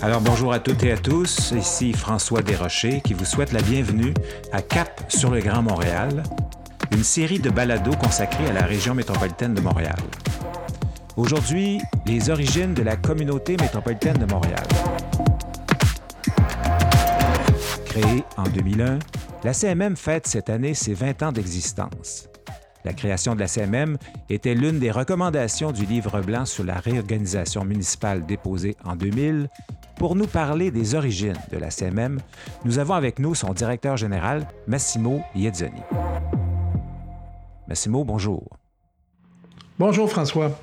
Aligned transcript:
Alors 0.00 0.20
bonjour 0.20 0.52
à 0.52 0.60
toutes 0.60 0.84
et 0.84 0.92
à 0.92 0.96
tous, 0.96 1.52
ici 1.58 1.92
François 1.92 2.40
Desrochers 2.40 3.00
qui 3.02 3.14
vous 3.14 3.24
souhaite 3.24 3.52
la 3.52 3.60
bienvenue 3.60 4.14
à 4.52 4.62
Cap 4.62 5.02
sur 5.08 5.28
le 5.28 5.40
Grand 5.40 5.60
Montréal, 5.60 6.22
une 6.92 7.02
série 7.02 7.40
de 7.40 7.50
balados 7.50 7.96
consacrés 7.96 8.46
à 8.46 8.52
la 8.52 8.62
région 8.62 8.94
métropolitaine 8.94 9.54
de 9.54 9.60
Montréal. 9.60 9.96
Aujourd'hui, 11.16 11.80
les 12.06 12.30
origines 12.30 12.74
de 12.74 12.82
la 12.82 12.94
communauté 12.94 13.56
métropolitaine 13.56 14.18
de 14.18 14.32
Montréal. 14.32 14.62
Créée 17.86 18.22
en 18.36 18.44
2001, 18.44 19.00
la 19.42 19.52
CMM 19.52 19.96
fête 19.96 20.28
cette 20.28 20.48
année 20.48 20.74
ses 20.74 20.94
20 20.94 21.24
ans 21.24 21.32
d'existence. 21.32 22.28
La 22.84 22.92
création 22.92 23.34
de 23.34 23.40
la 23.40 23.48
CMM 23.48 23.98
était 24.30 24.54
l'une 24.54 24.78
des 24.78 24.92
recommandations 24.92 25.72
du 25.72 25.84
livre 25.84 26.20
blanc 26.20 26.44
sur 26.44 26.62
la 26.62 26.78
réorganisation 26.78 27.64
municipale 27.64 28.24
déposé 28.24 28.76
en 28.84 28.94
2000. 28.94 29.48
Pour 29.98 30.14
nous 30.14 30.28
parler 30.28 30.70
des 30.70 30.94
origines 30.94 31.36
de 31.50 31.58
la 31.58 31.72
CMM, 31.72 32.20
nous 32.64 32.78
avons 32.78 32.94
avec 32.94 33.18
nous 33.18 33.34
son 33.34 33.52
directeur 33.52 33.96
général, 33.96 34.46
Massimo 34.68 35.22
Iezzoni. 35.34 35.82
Massimo, 37.66 38.04
bonjour. 38.04 38.56
Bonjour 39.76 40.08
François. 40.08 40.56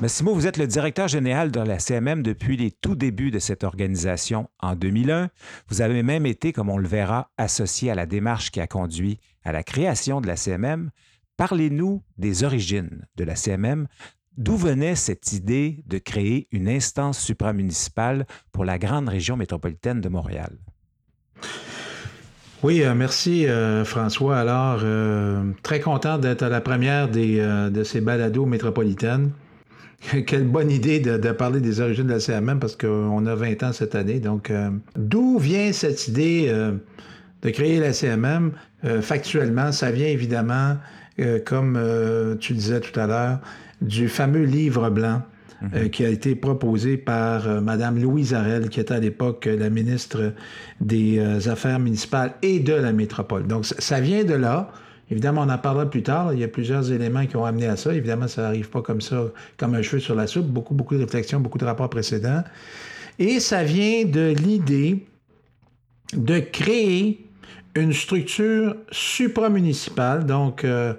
Massimo, 0.00 0.32
vous 0.32 0.46
êtes 0.46 0.56
le 0.56 0.66
directeur 0.66 1.08
général 1.08 1.50
de 1.50 1.60
la 1.60 1.78
CMM 1.78 2.22
depuis 2.22 2.56
les 2.56 2.70
tout 2.70 2.96
débuts 2.96 3.30
de 3.30 3.38
cette 3.38 3.64
organisation 3.64 4.48
en 4.60 4.74
2001. 4.74 5.28
Vous 5.68 5.82
avez 5.82 6.02
même 6.02 6.24
été, 6.24 6.54
comme 6.54 6.70
on 6.70 6.78
le 6.78 6.88
verra, 6.88 7.30
associé 7.36 7.90
à 7.90 7.94
la 7.94 8.06
démarche 8.06 8.50
qui 8.50 8.60
a 8.60 8.66
conduit 8.66 9.20
à 9.44 9.52
la 9.52 9.62
création 9.62 10.22
de 10.22 10.26
la 10.26 10.36
CMM. 10.36 10.90
Parlez-nous 11.36 12.02
des 12.16 12.44
origines 12.44 13.06
de 13.16 13.24
la 13.24 13.36
CMM. 13.36 13.88
D'où 14.36 14.56
venait 14.56 14.96
cette 14.96 15.32
idée 15.32 15.84
de 15.86 15.98
créer 15.98 16.48
une 16.50 16.68
instance 16.68 17.20
supramunicipale 17.20 18.26
pour 18.50 18.64
la 18.64 18.78
grande 18.78 19.08
région 19.08 19.36
métropolitaine 19.36 20.00
de 20.00 20.08
Montréal? 20.08 20.56
Oui, 22.64 22.82
euh, 22.82 22.94
merci 22.94 23.46
euh, 23.46 23.84
François. 23.84 24.38
Alors, 24.38 24.80
euh, 24.82 25.44
très 25.62 25.78
content 25.78 26.18
d'être 26.18 26.42
à 26.42 26.48
la 26.48 26.60
première 26.60 27.08
de 27.08 27.82
ces 27.84 28.00
balados 28.00 28.46
métropolitaines. 28.46 29.30
Quelle 30.26 30.48
bonne 30.48 30.70
idée 30.70 30.98
de, 30.98 31.30
parler 31.32 31.60
des 31.60 31.80
origines 31.80 32.06
de 32.06 32.12
la 32.14 32.20
CMM 32.20 32.58
parce 32.58 32.74
qu'on 32.74 33.26
a 33.26 33.34
20 33.36 33.62
ans 33.62 33.72
cette 33.72 33.94
année. 33.94 34.18
Donc, 34.18 34.50
d'où 34.96 35.38
vient 35.38 35.72
cette 35.72 36.08
idée 36.08 36.52
de 37.42 37.50
créer 37.50 37.80
la 37.80 37.92
CMM? 37.92 38.52
Factuellement, 39.00 39.72
ça 39.72 39.90
vient 39.90 40.08
évidemment, 40.08 40.76
comme 41.46 42.36
tu 42.38 42.52
disais 42.52 42.80
tout 42.80 42.98
à 43.00 43.06
l'heure, 43.06 43.40
du 43.84 44.08
fameux 44.08 44.44
livre 44.44 44.90
blanc 44.90 45.22
mhm. 45.62 45.90
qui 45.90 46.04
a 46.04 46.08
été 46.08 46.34
proposé 46.34 46.96
par 46.96 47.46
Mme 47.62 48.02
Louise 48.02 48.34
Arel, 48.34 48.68
qui 48.68 48.80
était 48.80 48.94
à 48.94 49.00
l'époque 49.00 49.46
la 49.46 49.70
ministre 49.70 50.32
des 50.80 51.20
Affaires 51.48 51.78
municipales 51.78 52.34
et 52.42 52.60
de 52.60 52.72
la 52.72 52.92
métropole. 52.92 53.46
Donc, 53.46 53.66
ça 53.66 54.00
vient 54.00 54.24
de 54.24 54.34
là. 54.34 54.72
Évidemment, 55.10 55.42
on 55.42 55.50
en 55.50 55.58
parlera 55.58 55.88
plus 55.88 56.02
tard. 56.02 56.32
Il 56.32 56.40
y 56.40 56.44
a 56.44 56.48
plusieurs 56.48 56.90
éléments 56.90 57.26
qui 57.26 57.36
ont 57.36 57.44
amené 57.44 57.66
à 57.66 57.76
ça. 57.76 57.94
Évidemment, 57.94 58.26
ça 58.26 58.42
n'arrive 58.42 58.70
pas 58.70 58.82
comme 58.82 59.00
ça, 59.00 59.26
comme 59.56 59.74
un 59.74 59.82
cheveu 59.82 60.00
sur 60.00 60.14
la 60.14 60.26
soupe. 60.26 60.46
Beaucoup, 60.46 60.74
beaucoup 60.74 60.94
de 60.94 61.00
réflexions, 61.00 61.40
beaucoup 61.40 61.58
de 61.58 61.64
rapports 61.64 61.90
précédents. 61.90 62.42
Et 63.18 63.38
ça 63.40 63.62
vient 63.62 64.04
de 64.04 64.32
l'idée 64.32 65.06
de 66.14 66.38
créer 66.38 67.26
une 67.76 67.92
structure 67.92 68.76
supramunicipale, 68.90 70.26
donc 70.26 70.64
euh, 70.64 70.94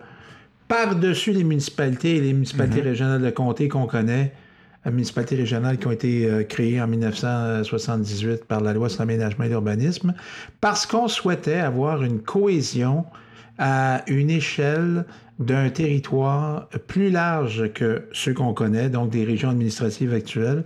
par-dessus 0.67 1.31
les 1.31 1.43
municipalités 1.43 2.17
et 2.17 2.21
les 2.21 2.33
municipalités 2.33 2.81
mm-hmm. 2.81 2.83
régionales 2.83 3.21
de 3.21 3.29
comté 3.29 3.67
qu'on 3.67 3.85
connaît, 3.85 4.33
les 4.85 4.91
municipalités 4.91 5.35
régionales 5.35 5.77
qui 5.77 5.87
ont 5.87 5.91
été 5.91 6.25
euh, 6.25 6.43
créées 6.43 6.81
en 6.81 6.87
1978 6.87 8.45
par 8.45 8.61
la 8.61 8.73
loi 8.73 8.89
sur 8.89 9.01
l'aménagement 9.01 9.45
et 9.45 9.49
l'urbanisme, 9.49 10.13
parce 10.61 10.85
qu'on 10.85 11.07
souhaitait 11.07 11.59
avoir 11.59 12.03
une 12.03 12.19
cohésion 12.19 13.05
à 13.57 14.03
une 14.07 14.29
échelle 14.29 15.05
d'un 15.39 15.69
territoire 15.69 16.69
plus 16.87 17.09
large 17.09 17.71
que 17.73 18.07
ceux 18.11 18.33
qu'on 18.33 18.53
connaît, 18.53 18.89
donc 18.89 19.09
des 19.09 19.25
régions 19.25 19.49
administratives 19.49 20.13
actuelles, 20.13 20.63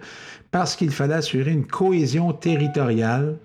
parce 0.52 0.76
qu'il 0.76 0.92
fallait 0.92 1.16
assurer 1.16 1.52
une 1.52 1.66
cohésion 1.66 2.34
territoriale 2.34 3.36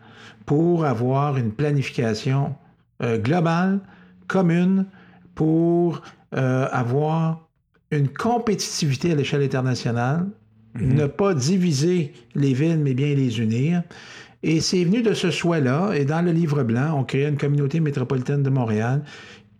pour 0.46 0.84
avoir 0.84 1.36
une 1.36 1.52
planification 1.52 2.54
euh, 3.02 3.18
globale, 3.18 3.80
commune, 4.28 4.86
pour 5.34 6.02
euh, 6.36 6.66
avoir 6.70 7.48
une 7.90 8.08
compétitivité 8.08 9.12
à 9.12 9.14
l'échelle 9.14 9.42
internationale, 9.42 10.26
mm-hmm. 10.76 10.94
ne 10.94 11.06
pas 11.06 11.34
diviser 11.34 12.12
les 12.34 12.52
villes, 12.52 12.78
mais 12.78 12.94
bien 12.94 13.14
les 13.14 13.40
unir. 13.40 13.82
Et 14.42 14.60
c'est 14.60 14.84
venu 14.84 15.02
de 15.02 15.14
ce 15.14 15.30
souhait-là. 15.30 15.92
Et 15.94 16.04
dans 16.04 16.22
le 16.22 16.32
livre 16.32 16.62
blanc, 16.62 16.98
on 16.98 17.04
crée 17.04 17.26
une 17.26 17.38
communauté 17.38 17.80
métropolitaine 17.80 18.42
de 18.42 18.50
Montréal 18.50 19.02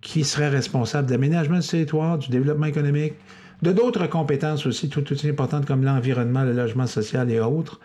qui 0.02 0.24
serait 0.24 0.50
responsable 0.50 1.08
d'aménagement 1.08 1.58
du 1.58 1.66
territoire, 1.66 2.18
du 2.18 2.28
développement 2.28 2.66
économique, 2.66 3.14
de 3.62 3.72
d'autres 3.72 4.06
compétences 4.06 4.66
aussi 4.66 4.90
tout 4.90 5.10
aussi 5.10 5.28
importantes 5.28 5.64
comme 5.64 5.82
l'environnement, 5.82 6.44
le 6.44 6.52
logement 6.52 6.86
social 6.86 7.30
et 7.30 7.40
autres. 7.40 7.80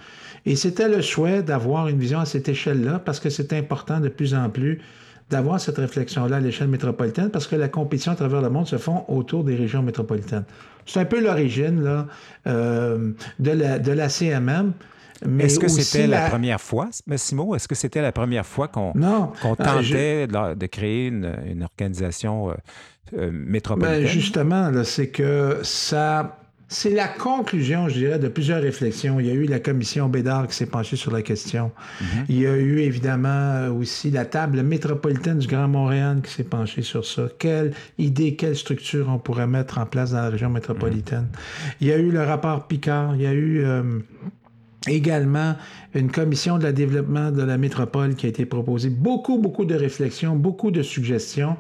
Et 0.45 0.55
c'était 0.57 0.89
le 0.89 1.01
souhait 1.01 1.41
d'avoir 1.41 1.87
une 1.87 1.99
vision 1.99 2.19
à 2.19 2.25
cette 2.25 2.49
échelle-là 2.49 2.99
parce 2.99 3.21
que 3.21 3.29
c'est 3.29 3.53
important 3.53 4.01
de 4.01 4.09
plus 4.09 4.33
en 4.33 4.49
plus 4.49 4.81
d'avoir 5.29 5.59
cette 5.59 5.77
réflexion-là 5.77 6.37
à 6.37 6.39
l'échelle 6.39 6.67
métropolitaine 6.67 7.29
parce 7.29 7.47
que 7.47 7.55
la 7.55 7.67
compétition 7.67 8.11
à 8.11 8.15
travers 8.15 8.41
le 8.41 8.49
monde 8.49 8.67
se 8.67 8.77
font 8.77 9.05
autour 9.07 9.43
des 9.43 9.55
régions 9.55 9.83
métropolitaines. 9.83 10.45
C'est 10.85 10.99
un 10.99 11.05
peu 11.05 11.21
l'origine 11.21 11.83
là, 11.83 12.07
euh, 12.47 13.11
de, 13.39 13.51
la, 13.51 13.79
de 13.79 13.91
la 13.91 14.09
CMM. 14.09 14.73
Est-ce 15.39 15.59
que 15.59 15.67
c'était 15.67 16.07
la... 16.07 16.29
première 16.29 16.61
fois, 16.61 16.89
Massimo? 17.05 17.55
Est-ce 17.55 17.67
que 17.67 17.75
c'était 17.75 18.01
la 18.01 18.11
première 18.11 18.45
fois 18.45 18.67
qu'on 18.67 18.93
euh, 18.95 19.25
tentait 19.41 20.27
de 20.27 20.65
créer 20.65 21.07
une, 21.07 21.63
organisation 21.63 22.49
euh, 22.49 22.53
euh, 23.17 23.29
métropolitaine? 23.31 24.03
Ben 24.03 24.07
justement, 24.07 24.71
c'est 24.83 25.09
que 25.09 25.59
ça... 25.63 26.38
C'est 26.71 26.91
la 26.91 27.07
conclusion, 27.07 27.89
je 27.89 27.95
dirais, 27.95 28.19
de 28.19 28.27
plusieurs 28.27 28.61
réflexions. 28.61 29.19
Il 29.19 29.25
y 29.25 29.31
a 29.31 29.33
eu 29.33 29.45
la 29.45 29.59
commission 29.59 30.07
Bédard 30.07 30.47
qui 30.47 30.55
s'est 30.55 30.67
penchée 30.67 30.95
sur 30.95 31.11
la 31.11 31.23
question. 31.23 31.71
Mm-hmm. 31.99 32.25
Il 32.29 32.39
y 32.39 32.45
a 32.45 32.55
eu 32.55 32.77
évidemment 32.81 33.69
aussi 33.69 34.11
la 34.11 34.25
table 34.25 34.61
métropolitaine 34.61 35.39
du 35.39 35.47
Grand 35.47 35.67
Montréal 35.67 36.21
qui 36.23 36.31
s'est 36.31 36.43
penchée 36.43 36.83
sur 36.83 37.03
ça. 37.05 37.23
Quelle 37.39 37.73
idée, 37.97 38.35
quelle 38.35 38.55
structure 38.55 39.09
on 39.09 39.17
pourrait 39.17 39.47
mettre 39.47 39.79
en 39.79 39.87
place 39.87 40.11
dans 40.11 40.21
la 40.21 40.29
région 40.29 40.51
métropolitaine? 40.51 41.27
Mm-hmm. 41.31 41.73
Il 41.81 41.87
y 41.87 41.91
a 41.91 41.97
eu 41.97 42.11
le 42.11 42.23
rapport 42.23 42.67
Picard, 42.67 43.15
il 43.15 43.23
y 43.23 43.25
a 43.25 43.33
eu 43.33 43.65
également 44.87 45.55
une 45.95 46.11
commission 46.11 46.57
de 46.59 46.63
la 46.63 46.71
développement 46.71 47.31
de 47.31 47.41
la 47.41 47.57
métropole 47.57 48.15
qui 48.15 48.27
a 48.27 48.29
été 48.29 48.45
proposée. 48.45 48.89
Beaucoup, 48.89 49.39
beaucoup 49.39 49.65
de 49.65 49.75
réflexions, 49.75 50.35
beaucoup 50.35 50.71
de 50.71 50.83
suggestions. 50.83 51.57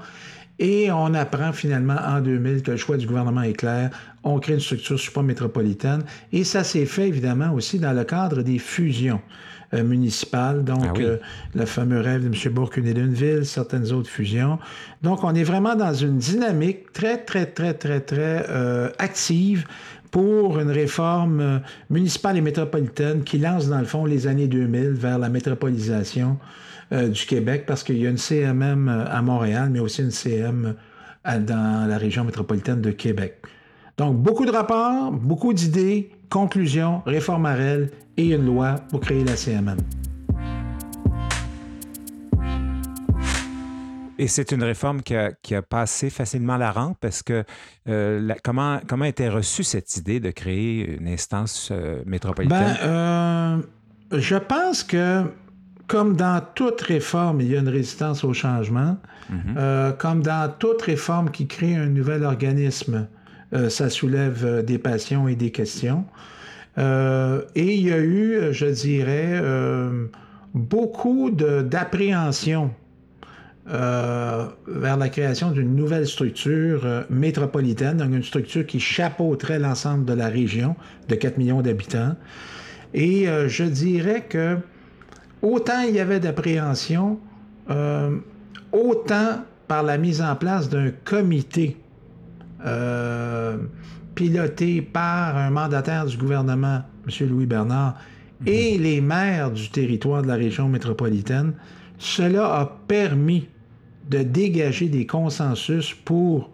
Et 0.59 0.91
on 0.91 1.13
apprend 1.13 1.53
finalement 1.53 1.95
en 2.05 2.19
2000 2.19 2.61
que 2.61 2.71
le 2.71 2.77
choix 2.77 2.97
du 2.97 3.07
gouvernement 3.07 3.41
est 3.41 3.53
clair. 3.53 3.89
On 4.23 4.39
crée 4.39 4.53
une 4.53 4.59
structure 4.59 4.99
supramétropolitaine. 4.99 6.03
Et 6.33 6.43
ça 6.43 6.63
s'est 6.63 6.85
fait 6.85 7.07
évidemment 7.07 7.53
aussi 7.53 7.79
dans 7.79 7.93
le 7.93 8.03
cadre 8.03 8.41
des 8.41 8.59
fusions 8.59 9.21
euh, 9.73 9.83
municipales. 9.83 10.65
Donc, 10.65 10.83
ah 10.83 10.99
euh, 10.99 11.17
le 11.55 11.65
fameux 11.65 12.01
rêve 12.01 12.29
de 12.29 12.35
M. 12.35 12.53
Bourque, 12.53 12.77
une 12.77 13.13
ville, 13.13 13.45
certaines 13.45 13.91
autres 13.93 14.09
fusions. 14.09 14.59
Donc, 15.01 15.23
on 15.23 15.33
est 15.33 15.43
vraiment 15.43 15.75
dans 15.75 15.93
une 15.93 16.17
dynamique 16.17 16.91
très, 16.91 17.17
très, 17.17 17.45
très, 17.45 17.73
très, 17.73 18.01
très 18.01 18.45
euh, 18.49 18.89
active 18.97 19.65
pour 20.11 20.59
une 20.59 20.71
réforme 20.71 21.39
euh, 21.39 21.59
municipale 21.89 22.37
et 22.37 22.41
métropolitaine 22.41 23.23
qui 23.23 23.37
lance, 23.37 23.67
dans 23.67 23.79
le 23.79 23.85
fond, 23.85 24.05
les 24.05 24.27
années 24.27 24.47
2000 24.47 24.89
vers 24.89 25.19
la 25.19 25.29
métropolisation 25.29 26.37
du 26.91 27.25
Québec, 27.25 27.65
parce 27.67 27.83
qu'il 27.83 27.97
y 27.97 28.07
a 28.07 28.09
une 28.09 28.17
CMM 28.17 28.87
euh, 28.87 29.05
à 29.07 29.21
Montréal, 29.21 29.69
mais 29.71 29.79
aussi 29.79 30.01
une 30.01 30.11
CM 30.11 30.75
dans 31.25 31.87
la 31.87 31.97
région 31.97 32.23
métropolitaine 32.23 32.81
de 32.81 32.91
Québec. 32.91 33.41
Donc, 33.97 34.17
beaucoup 34.17 34.45
de 34.45 34.51
rapports, 34.51 35.11
beaucoup 35.11 35.53
d'idées, 35.53 36.09
conclusions, 36.29 37.03
réforme 37.05 37.45
à 37.45 37.55
et 38.17 38.33
une 38.33 38.45
loi 38.45 38.75
pour 38.89 39.01
créer 39.01 39.23
la 39.23 39.35
CMM. 39.35 39.77
Et 44.19 44.27
c'est 44.27 44.51
une 44.51 44.63
réforme 44.63 45.01
qui 45.01 45.15
a, 45.15 45.61
passé 45.61 46.09
facilement 46.09 46.57
la 46.57 46.73
rampe 46.73 46.97
parce 46.99 47.23
que 47.23 47.45
euh, 47.87 48.33
comment, 48.43 48.81
comment 48.85 49.05
été 49.05 49.29
reçue 49.29 49.63
cette 49.63 49.95
idée 49.95 50.19
de 50.19 50.29
créer 50.31 50.97
une 50.97 51.07
instance 51.07 51.69
euh, 51.71 52.03
métropolitaine? 52.05 52.77
Ben, 52.81 52.87
euh, 52.89 53.61
je 54.11 54.35
pense 54.35 54.83
que, 54.83 55.23
comme 55.89 56.15
dans 56.15 56.41
toute 56.55 56.79
réforme, 56.79 57.41
il 57.41 57.51
y 57.51 57.57
a 57.57 57.59
une 57.59 57.67
résistance 57.67 58.23
au 58.23 58.33
changement. 58.33 58.97
Mhm. 59.29 59.93
comme 59.99 60.23
dans 60.23 60.51
toute 60.57 60.81
réforme 60.81 61.29
qui 61.29 61.45
crée 61.45 61.75
un 61.75 61.85
nouvel 61.85 62.23
organisme, 62.23 63.07
ça 63.67 63.89
soulève 63.91 64.65
des 64.65 64.79
passions 64.79 65.27
et 65.27 65.35
des 65.35 65.51
questions. 65.51 66.05
et 66.77 67.75
il 67.75 67.81
y 67.81 67.91
a 67.91 67.99
eu, 67.99 68.51
je 68.51 68.65
dirais, 68.65 69.39
beaucoup 70.55 71.29
d'appréhension 71.31 72.71
euh, 73.71 74.47
vers 74.67 74.97
la 74.97 75.09
création 75.09 75.51
d'une 75.51 75.75
nouvelle 75.75 76.07
structure 76.07 76.81
euh, 76.85 77.03
métropolitaine, 77.11 77.97
donc 77.97 78.09
une 78.11 78.23
structure 78.23 78.65
qui 78.65 78.79
chapeauterait 78.79 79.59
l'ensemble 79.59 80.05
de 80.05 80.13
la 80.13 80.27
région 80.27 80.75
de 81.07 81.13
4 81.13 81.37
millions 81.37 81.61
d'habitants. 81.61 82.15
Et 82.95 83.27
je 83.47 83.63
dirais 83.63 84.25
que 84.27 84.57
autant 85.41 85.81
il 85.81 85.95
y 85.95 85.99
avait 85.99 86.19
d'appréhension, 86.19 87.19
autant 88.71 89.43
par 89.67 89.83
la 89.83 89.97
mise 89.97 90.21
en 90.21 90.35
place 90.35 90.69
d'un 90.69 90.91
comité 91.05 91.77
piloté 94.15 94.81
par 94.81 95.37
un 95.37 95.49
mandataire 95.49 96.05
du 96.05 96.17
gouvernement, 96.17 96.81
M. 97.07 97.29
Louis 97.29 97.45
Bernard, 97.45 97.95
et 98.45 98.77
mhm. 98.77 98.83
les 98.83 99.01
maires 99.01 99.51
du 99.51 99.69
territoire 99.69 100.21
de 100.21 100.27
la 100.27 100.35
région 100.35 100.67
métropolitaine, 100.67 101.53
cela 101.97 102.59
a 102.59 102.65
permis 102.87 103.47
de 104.09 104.23
dégager 104.23 104.87
des 104.87 105.05
consensus 105.05 105.93
pour 105.93 106.49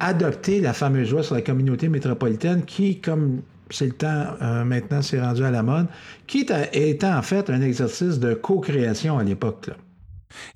adopter 0.00 0.60
la 0.60 0.72
fameuse 0.72 1.10
loi 1.10 1.22
sur 1.22 1.34
la 1.34 1.42
communauté 1.42 1.88
métropolitaine 1.88 2.64
qui, 2.64 3.00
comme 3.00 3.42
c'est 3.70 3.86
le 3.86 3.92
temps 3.92 4.26
euh, 4.42 4.64
maintenant, 4.64 5.02
s'est 5.02 5.20
rendu 5.20 5.44
à 5.44 5.50
la 5.50 5.62
mode, 5.62 5.86
qui 6.26 6.40
était 6.40 7.06
en 7.06 7.22
fait 7.22 7.50
un 7.50 7.60
exercice 7.60 8.18
de 8.18 8.34
co-création 8.34 9.18
à 9.18 9.24
l'époque. 9.24 9.70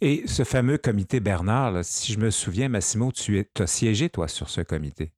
Et 0.01 0.25
ce 0.27 0.43
fameux 0.45 0.79
comité 0.79 1.21
Bernard, 1.21 1.85
si 1.85 2.13
je 2.13 2.19
me 2.19 2.31
souviens, 2.31 2.69
Massimo, 2.69 3.13
tu 3.13 3.45
as 3.59 3.67
siégé, 3.67 4.09
toi, 4.09 4.29
sur 4.29 4.49
ce 4.51 4.61
comité? 4.61 5.13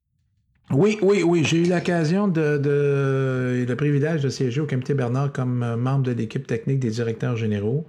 Oui, 0.73 0.97
oui, 1.01 1.23
oui. 1.23 1.43
J'ai 1.43 1.57
eu 1.57 1.69
l'occasion 1.69 2.27
de, 2.27 2.57
de, 2.57 3.65
le 3.67 3.75
privilège 3.75 4.21
de 4.21 4.29
siéger 4.29 4.61
au 4.61 4.65
comité 4.65 4.93
Bernard 4.93 5.33
comme 5.33 5.63
euh, 5.63 5.75
membre 5.75 6.03
de 6.03 6.11
l'équipe 6.11 6.47
technique 6.47 6.79
des 6.79 6.91
directeurs 6.91 7.35
généraux. 7.35 7.85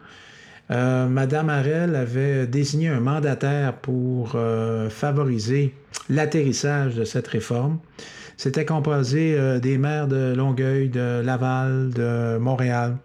Euh, 0.70 1.06
Madame 1.06 1.48
Harel 1.48 1.94
avait 1.94 2.46
désigné 2.46 2.88
un 2.88 3.00
mandataire 3.00 3.74
pour 3.74 4.32
euh, 4.34 4.88
favoriser 4.90 5.74
l'atterrissage 6.08 6.96
de 6.96 7.04
cette 7.04 7.28
réforme. 7.28 7.78
C'était 8.36 8.64
composé 8.64 9.36
des 9.60 9.78
maires 9.78 10.08
de 10.08 10.34
Longueuil, 10.34 10.88
de 10.88 11.20
Laval, 11.20 11.90
de 11.90 12.38
Montréal, 12.38 12.96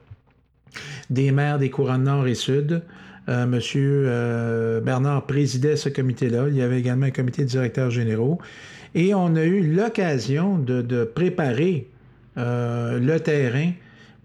des 1.09 1.31
maires 1.31 1.59
des 1.59 1.69
couronnes 1.69 2.03
nord 2.03 2.27
et 2.27 2.35
sud. 2.35 2.81
Monsieur 3.27 4.81
Bernard 4.83 5.25
présidait 5.25 5.75
ce 5.75 5.89
comité-là. 5.89 6.45
Il 6.47 6.55
y 6.55 6.61
avait 6.61 6.79
également 6.79 7.05
un 7.05 7.11
comité 7.11 7.43
de 7.43 7.49
directeurs 7.49 7.91
généraux. 7.91 8.39
Et 8.95 9.13
on 9.13 9.35
a 9.35 9.43
eu 9.43 9.61
l'occasion 9.61 10.57
de, 10.57 11.03
préparer 11.03 11.87
euh, 12.37 12.99
le 12.99 13.19
terrain 13.19 13.71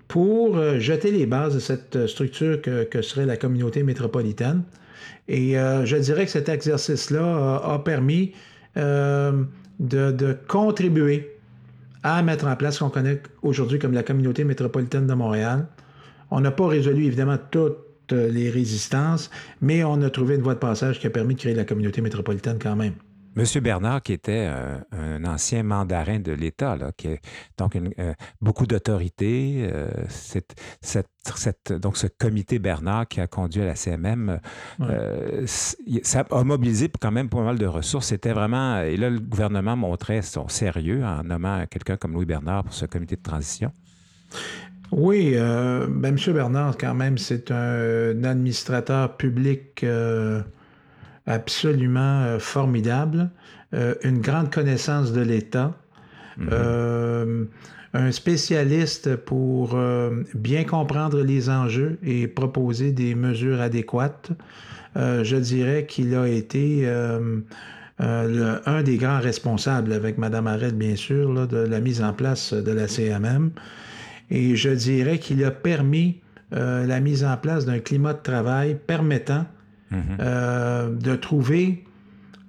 pour 0.09 0.57
euh, 0.57 0.79
jeter 0.79 1.11
les 1.11 1.27
bases 1.27 1.55
de 1.55 1.61
cette 1.61 2.07
structure 2.07 2.61
que, 2.63 3.03
serait 3.03 3.27
la 3.27 3.37
communauté 3.37 3.83
métropolitaine. 3.83 4.63
Et 5.29 5.59
euh, 5.59 5.85
je 5.85 5.97
dirais 5.97 6.25
que 6.25 6.31
cet 6.31 6.49
exercice-là 6.49 7.61
a, 7.65 7.79
permis 7.85 8.33
de, 9.83 10.37
contribuer 10.49 11.37
à 12.03 12.23
mettre 12.23 12.47
en 12.47 12.57
place 12.57 12.77
ce 12.77 12.85
qu'on 12.85 12.91
connaît 12.91 13.23
aujourd'hui 13.43 13.79
comme 13.79 13.93
la 13.93 14.03
communauté 14.03 14.45
métropolitaine 14.45 15.07
de 15.07 15.15
Montréal. 15.15 15.67
On 16.31 16.41
n'a 16.41 16.51
pas 16.51 16.67
résolu 16.67 17.05
évidemment 17.05 17.39
toutes 17.51 17.77
les 18.11 18.51
résistances, 18.51 19.31
mais 19.61 19.85
on 19.85 20.01
a 20.03 20.11
trouvé 20.11 20.35
une 20.37 20.43
voie 20.43 20.55
de 20.55 20.59
passage 20.59 20.99
qui 20.99 21.07
a 21.07 21.11
permis 21.11 21.35
de 21.35 21.41
créer 21.41 21.55
la 21.55 21.65
communauté 21.65 22.01
métropolitaine 22.01 22.59
quand 22.61 22.77
même. 22.77 22.95
Monsieur 23.35 23.63
Bernard, 23.63 24.03
qui 24.03 24.13
était 24.13 24.51
un, 24.93 25.25
ancien 25.25 25.63
mandarin 25.63 26.21
de 26.21 26.33
l'État, 26.33 26.77
qui 26.97 27.09
a 27.09 27.17
donc 27.57 27.77
euh, 27.77 28.13
beaucoup 28.43 28.67
d'autorité, 28.67 29.71
euh, 29.73 29.89
donc 31.79 31.97
ce 31.97 32.07
comité 32.07 32.59
Bernard 32.59 33.09
qui 33.09 33.21
a 33.21 33.27
conduit 33.27 33.63
à 33.63 33.67
la 33.67 33.75
CMM, 33.75 34.39
euh, 34.81 35.47
ça 35.47 36.27
a 36.31 36.45
mobilisé 36.45 36.91
quand 37.01 37.11
même 37.11 37.31
pas 37.31 37.43
mal 37.43 37.59
de 37.59 37.67
ressources. 37.67 38.09
C'était 38.09 38.33
vraiment, 38.33 38.81
et 38.81 38.99
là, 38.99 39.09
le 39.09 39.21
gouvernement 39.21 39.77
montrait 39.77 40.21
son 40.21 40.49
sérieux 40.49 41.03
en 41.03 41.23
nommant 41.25 41.65
quelqu'un 41.71 41.97
comme 41.97 42.13
Louis 42.13 42.27
Bernard 42.27 42.65
pour 42.65 42.75
ce 42.75 42.85
comité 42.85 43.17
de 43.17 43.23
transition. 43.23 43.73
Oui, 44.91 45.35
ben, 45.35 46.05
M. 46.05 46.35
Bernard, 46.35 46.77
quand 46.77 46.95
même, 46.95 47.17
c'est 47.17 47.51
un, 47.51 48.25
administrateur 48.25 49.17
public 49.17 49.87
absolument 51.27 52.23
euh, 52.23 52.39
formidable, 52.39 53.31
euh, 53.75 53.95
une 54.03 54.21
grande 54.21 54.53
connaissance 54.53 55.13
de 55.13 55.21
l'État, 55.21 55.75
mhm. 56.37 56.49
euh, 56.53 57.45
un 57.95 58.11
spécialiste 58.11 59.17
pour 59.17 59.79
bien 60.33 60.65
comprendre 60.65 61.21
les 61.21 61.51
enjeux 61.51 61.99
et 62.03 62.27
proposer 62.27 62.91
des 62.91 63.15
mesures 63.15 63.61
adéquates. 63.61 64.31
je 64.97 65.37
dirais 65.37 65.85
qu'il 65.85 66.15
a 66.15 66.27
été 66.27 66.91
un 67.99 68.83
des 68.83 68.97
grands 68.97 69.21
responsables, 69.21 69.93
avec 69.93 70.17
Mme 70.17 70.47
Arrête, 70.47 70.79
bien 70.79 70.97
sûr, 70.97 71.47
de 71.47 71.59
la 71.59 71.81
mise 71.81 72.03
en 72.03 72.15
place 72.15 72.55
de 72.55 72.73
la 72.73 72.89
CMM. 72.89 73.51
Et 74.31 74.57
je 74.57 74.71
dirais 74.71 75.19
qu'il 75.19 75.45
a 75.45 75.51
permis 75.51 76.23
la 76.51 76.99
mise 76.99 77.25
en 77.25 77.37
place 77.37 77.67
d'un 77.67 77.81
climat 77.81 78.15
de 78.15 78.23
travail 78.23 78.79
permettant 78.87 79.45
euh, 80.21 80.91
de 80.91 81.17
trouver 81.17 81.85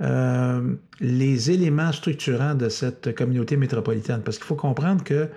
euh, 0.01 0.74
les 1.00 1.51
éléments 1.51 1.92
structurants 1.92 2.56
de 2.56 2.69
cette 2.69 3.16
communauté 3.16 3.57
métropolitaine. 3.57 4.22
Parce 4.24 4.38
qu'il 4.38 4.45
faut 4.45 4.56
comprendre 4.56 5.04
que 5.04 5.30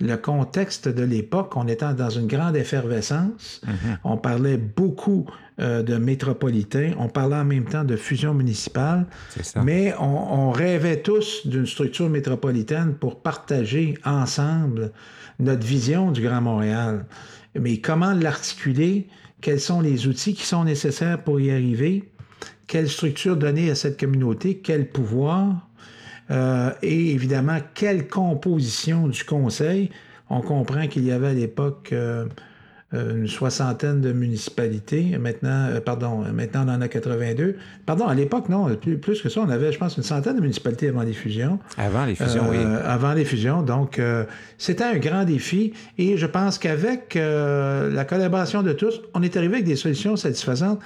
le 0.00 0.16
contexte 0.16 0.88
de 0.88 1.02
l'époque, 1.02 1.56
on 1.56 1.66
était 1.66 1.92
dans 1.94 2.10
une 2.10 2.26
grande 2.26 2.56
effervescence. 2.56 3.60
Mm-hmm. 3.66 3.96
On 4.04 4.16
parlait 4.16 4.56
beaucoup 4.56 5.26
euh, 5.60 5.82
de 5.82 5.96
métropolitains. 5.96 6.92
On 6.98 7.08
parlait 7.08 7.36
en 7.36 7.44
même 7.44 7.64
temps 7.64 7.84
de 7.84 7.96
fusion 7.96 8.32
municipale. 8.32 9.06
Mais 9.62 9.92
on, 9.98 10.50
rêvait 10.52 11.02
tous 11.02 11.46
d'une 11.46 11.66
structure 11.66 12.08
métropolitaine 12.08 12.94
pour 12.94 13.20
partager 13.20 13.98
ensemble 14.04 14.92
notre 15.40 15.66
vision 15.66 16.12
du 16.12 16.22
Grand 16.22 16.40
Montréal. 16.40 17.04
Mais 17.58 17.78
comment 17.78 18.14
l'articuler? 18.14 19.08
Quels 19.40 19.60
sont 19.60 19.80
les 19.80 20.06
outils 20.06 20.34
qui 20.34 20.44
sont 20.44 20.64
nécessaires 20.64 21.22
pour 21.22 21.40
y 21.40 21.50
arriver, 21.50 22.10
quelle 22.66 22.88
structure 22.88 23.36
donner 23.36 23.70
à 23.70 23.74
cette 23.74 23.98
communauté, 23.98 24.58
quel 24.58 24.88
pouvoir, 24.88 25.68
euh, 26.30 26.70
et 26.82 27.12
évidemment, 27.12 27.58
quelle 27.74 28.08
composition 28.08 29.08
du 29.08 29.24
conseil. 29.24 29.90
On 30.28 30.42
comprend 30.42 30.86
qu'il 30.88 31.04
y 31.04 31.12
avait 31.12 31.28
à 31.28 31.32
l'époque 31.32 31.90
euh, 31.92 32.26
une 32.92 33.28
soixantaine 33.28 34.00
de 34.00 34.12
municipalités. 34.12 35.18
Maintenant, 35.18 35.68
euh, 35.68 35.80
pardon, 35.80 36.24
maintenant 36.32 36.64
on 36.66 36.70
en 36.70 36.80
a 36.80 36.88
82. 36.88 37.56
Pardon, 37.84 38.06
à 38.06 38.14
l'époque, 38.14 38.48
non, 38.48 38.74
plus, 38.76 39.20
que 39.20 39.28
ça, 39.28 39.40
on 39.40 39.50
avait, 39.50 39.72
je 39.72 39.78
pense, 39.78 39.98
une 39.98 40.02
centaine 40.02 40.36
de 40.36 40.40
municipalités 40.40 40.88
avant 40.88 41.02
les 41.02 41.12
fusions. 41.12 41.58
Avant 41.76 42.06
les 42.06 42.14
fusions, 42.14 42.48
oui. 42.48 42.56
Euh, 42.58 42.80
avant 42.84 43.12
les 43.12 43.26
fusions. 43.26 43.60
Donc, 43.60 44.00
c'était 44.56 44.84
un 44.84 44.96
grand 44.96 45.24
défi. 45.24 45.74
Et 45.98 46.16
je 46.16 46.26
pense 46.26 46.58
qu'avec 46.58 47.14
la 47.14 48.04
collaboration 48.04 48.62
de 48.62 48.72
tous, 48.72 49.02
on 49.12 49.22
est 49.22 49.36
arrivé 49.36 49.54
avec 49.56 49.66
des 49.66 49.76
solutions 49.76 50.16
satisfaisantes, 50.16 50.80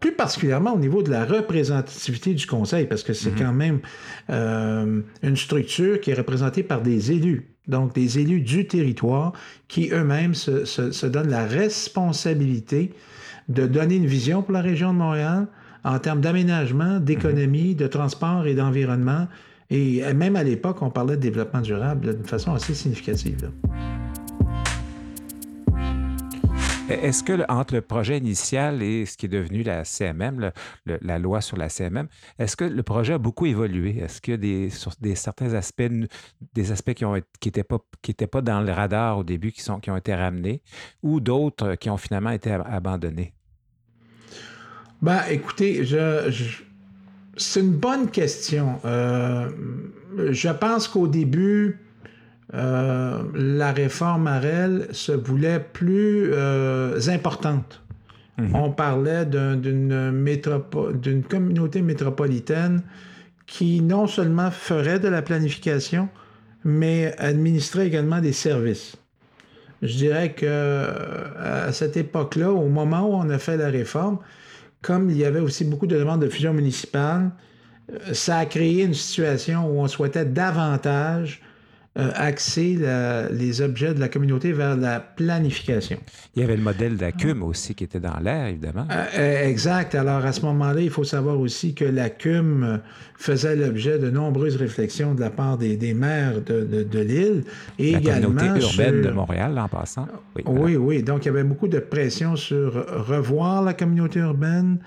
plus 0.00 0.12
particulièrement 0.12 0.74
au 0.74 0.78
niveau 0.78 1.02
de 1.02 1.10
la 1.10 1.24
représentativité 1.24 2.34
du 2.34 2.46
conseil, 2.46 2.86
parce 2.86 3.04
que 3.04 3.12
c'est 3.12 3.30
mm-hmm. 3.30 3.38
quand 3.38 3.52
même 3.52 5.04
une 5.22 5.36
structure 5.36 6.00
qui 6.00 6.10
est 6.10 6.14
représentée 6.14 6.64
par 6.64 6.80
des 6.80 7.12
élus 7.12 7.51
donc 7.68 7.94
des 7.94 8.18
élus 8.18 8.40
du 8.40 8.66
territoire 8.66 9.32
qui 9.68 9.90
eux-mêmes 9.92 10.34
se, 10.34 11.06
donnent 11.06 11.30
la 11.30 11.46
responsabilité 11.46 12.92
de 13.48 13.66
donner 13.66 13.96
une 13.96 14.06
vision 14.06 14.42
pour 14.42 14.52
la 14.52 14.62
région 14.62 14.92
de 14.92 14.98
Montréal 14.98 15.46
en 15.84 15.98
termes 15.98 16.20
d'aménagement, 16.20 17.00
d'économie, 17.00 17.74
de 17.74 17.86
transport 17.86 18.46
et 18.46 18.54
d'environnement. 18.54 19.26
Et 19.70 20.02
même 20.12 20.36
à 20.36 20.44
l'époque, 20.44 20.82
on 20.82 20.90
parlait 20.90 21.16
de 21.16 21.22
développement 21.22 21.60
durable 21.60 22.14
d'une 22.14 22.26
façon 22.26 22.52
assez 22.52 22.74
significative. 22.74 23.50
Est-ce 26.88 27.22
que 27.22 27.44
entre 27.48 27.74
le 27.74 27.80
projet 27.80 28.18
initial 28.18 28.82
et 28.82 29.06
ce 29.06 29.16
qui 29.16 29.26
est 29.26 29.28
devenu 29.28 29.62
la 29.62 29.84
CMM, 29.84 30.50
la 30.86 31.18
loi 31.18 31.40
sur 31.40 31.56
la 31.56 31.68
CMM, 31.68 32.08
est-ce 32.38 32.56
que 32.56 32.64
le 32.64 32.82
projet 32.82 33.14
a 33.14 33.18
beaucoup 33.18 33.46
évolué? 33.46 33.98
Est-ce 33.98 34.20
qu'il 34.20 34.32
y 34.32 34.34
a 34.34 34.68
des, 35.00 35.14
certains 35.14 35.54
aspects, 35.54 35.90
des 36.54 36.72
aspects 36.72 36.94
qui 36.94 37.04
n'étaient 37.04 38.26
pas, 38.26 38.42
dans 38.42 38.60
le 38.60 38.72
radar 38.72 39.18
au 39.18 39.24
début, 39.24 39.52
qui, 39.52 39.70
ont 39.70 39.96
été 39.96 40.14
ramenés, 40.14 40.62
ou 41.02 41.20
d'autres 41.20 41.76
qui 41.76 41.88
ont 41.88 41.96
finalement 41.96 42.30
été 42.30 42.50
abandonnés? 42.50 43.32
Ben, 45.00 45.20
écoutez, 45.30 45.84
c'est 47.36 47.60
une 47.60 47.72
bonne 47.72 48.10
question. 48.10 48.80
Euh, 48.84 49.50
je 50.30 50.48
pense 50.48 50.88
qu'au 50.88 51.08
début, 51.08 51.78
euh, 52.54 53.22
la 53.34 53.72
réforme 53.72 54.26
Arel 54.26 54.86
se 54.90 55.12
voulait 55.12 55.60
plus 55.60 56.32
euh, 56.32 57.00
importante. 57.08 57.80
Mhm. 58.38 58.54
On 58.54 58.70
parlait 58.70 59.24
d'une 59.24 61.22
communauté 61.28 61.80
métropolitaine 61.80 62.82
qui 63.46 63.80
non 63.80 64.06
seulement 64.06 64.50
ferait 64.50 64.98
de 64.98 65.08
la 65.08 65.22
planification, 65.22 66.08
mais 66.64 67.14
administrait 67.18 67.86
également 67.86 68.20
des 68.20 68.32
services. 68.32 68.96
Je 69.80 69.96
dirais 69.96 70.32
que 70.32 70.46
euh, 70.46 71.66
à 71.66 71.72
cette 71.72 71.96
époque-là, 71.96 72.52
au 72.52 72.68
moment 72.68 73.08
où 73.08 73.14
on 73.14 73.30
a 73.30 73.38
fait 73.38 73.56
la 73.56 73.68
réforme, 73.68 74.18
comme 74.82 75.10
il 75.10 75.16
y 75.16 75.24
avait 75.24 75.40
aussi 75.40 75.64
beaucoup 75.64 75.86
de 75.86 75.96
demandes 75.96 76.20
de 76.20 76.28
fusion 76.28 76.52
municipale, 76.52 77.30
ça 78.12 78.38
a 78.38 78.46
créé 78.46 78.84
une 78.84 78.94
situation 78.94 79.68
où 79.68 79.80
on 79.80 79.88
souhaitait 79.88 80.24
davantage 80.24 81.42
euh, 81.98 82.10
axer 82.14 82.78
les 83.32 83.60
objets 83.60 83.92
de 83.92 84.00
la 84.00 84.08
communauté 84.08 84.52
vers 84.52 84.78
la 84.78 84.98
planification. 84.98 85.98
Il 86.34 86.40
y 86.40 86.42
avait 86.42 86.56
le 86.56 86.62
modèle 86.62 86.96
d'ACUM 86.96 87.42
aussi 87.42 87.74
qui 87.74 87.84
était 87.84 88.00
dans 88.00 88.18
l'air, 88.18 88.46
évidemment. 88.46 88.86
Euh, 88.90 89.04
euh, 89.18 89.46
exact. 89.46 89.94
Alors, 89.94 90.24
à 90.24 90.32
ce 90.32 90.40
moment-là, 90.40 90.80
il 90.80 90.88
faut 90.88 91.04
savoir 91.04 91.38
aussi 91.38 91.74
que 91.74 91.84
l'ACUM 91.84 92.80
faisait 93.18 93.56
l'objet 93.56 93.98
de 93.98 94.08
nombreuses 94.08 94.56
réflexions 94.56 95.14
de 95.14 95.20
la 95.20 95.28
part 95.28 95.58
des, 95.58 95.92
maires 95.92 96.40
de, 96.40 96.98
l'île 96.98 97.44
et 97.78 97.92
la 97.92 98.20
communauté 98.20 98.46
urbaine 98.62 99.02
de 99.02 99.10
Montréal, 99.10 99.58
en 99.58 99.68
passant. 99.68 100.08
Oui, 100.34 100.44
oui, 100.46 100.76
oui. 100.76 101.02
Donc, 101.02 101.26
il 101.26 101.26
y 101.26 101.28
avait 101.28 101.44
beaucoup 101.44 101.68
de 101.68 101.78
pression 101.78 102.36
sur 102.36 102.72
revoir 103.06 103.62
la 103.62 103.74
communauté 103.74 104.20
urbaine, 104.20 104.78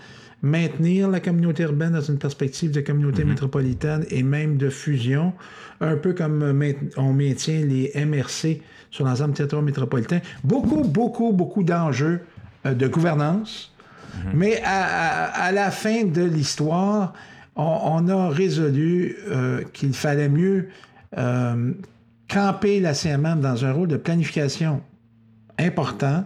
maintenir 0.41 1.09
la 1.09 1.19
communauté 1.19 1.63
urbaine 1.63 1.93
dans 1.93 2.01
une 2.01 2.17
perspective 2.17 2.71
de 2.71 2.81
communauté 2.81 3.23
mm-hmm. 3.23 3.27
métropolitaine 3.27 4.05
et 4.09 4.23
même 4.23 4.57
de 4.57 4.69
fusion 4.69 5.33
un 5.81 5.97
peu 5.97 6.13
comme 6.13 6.41
euh, 6.41 6.73
on 6.97 7.13
maintient 7.13 7.65
les 7.65 7.91
MRC 7.95 8.61
sur 8.91 9.05
l'ensemble 9.05 9.31
du 9.31 9.37
territoire 9.37 9.61
métropolitain. 9.61 10.19
Beaucoup, 10.43 10.83
beaucoup, 10.83 11.31
beaucoup 11.31 11.63
d'enjeux 11.63 12.21
euh, 12.65 12.73
de 12.73 12.87
gouvernance. 12.87 13.73
Mhm. 14.15 14.31
Mais 14.33 14.61
à, 14.63 15.51
la 15.51 15.71
fin 15.71 16.05
de 16.05 16.23
l'histoire, 16.23 17.13
on, 17.55 18.07
a 18.07 18.29
résolu 18.29 19.17
euh, 19.27 19.63
qu'il 19.73 19.93
fallait 19.93 20.29
mieux 20.29 20.69
camper 22.27 22.81
la 22.81 22.93
CMM 22.93 23.39
dans 23.39 23.63
un 23.63 23.71
rôle 23.71 23.87
de 23.87 23.95
planification 23.95 24.81
important 25.57 26.25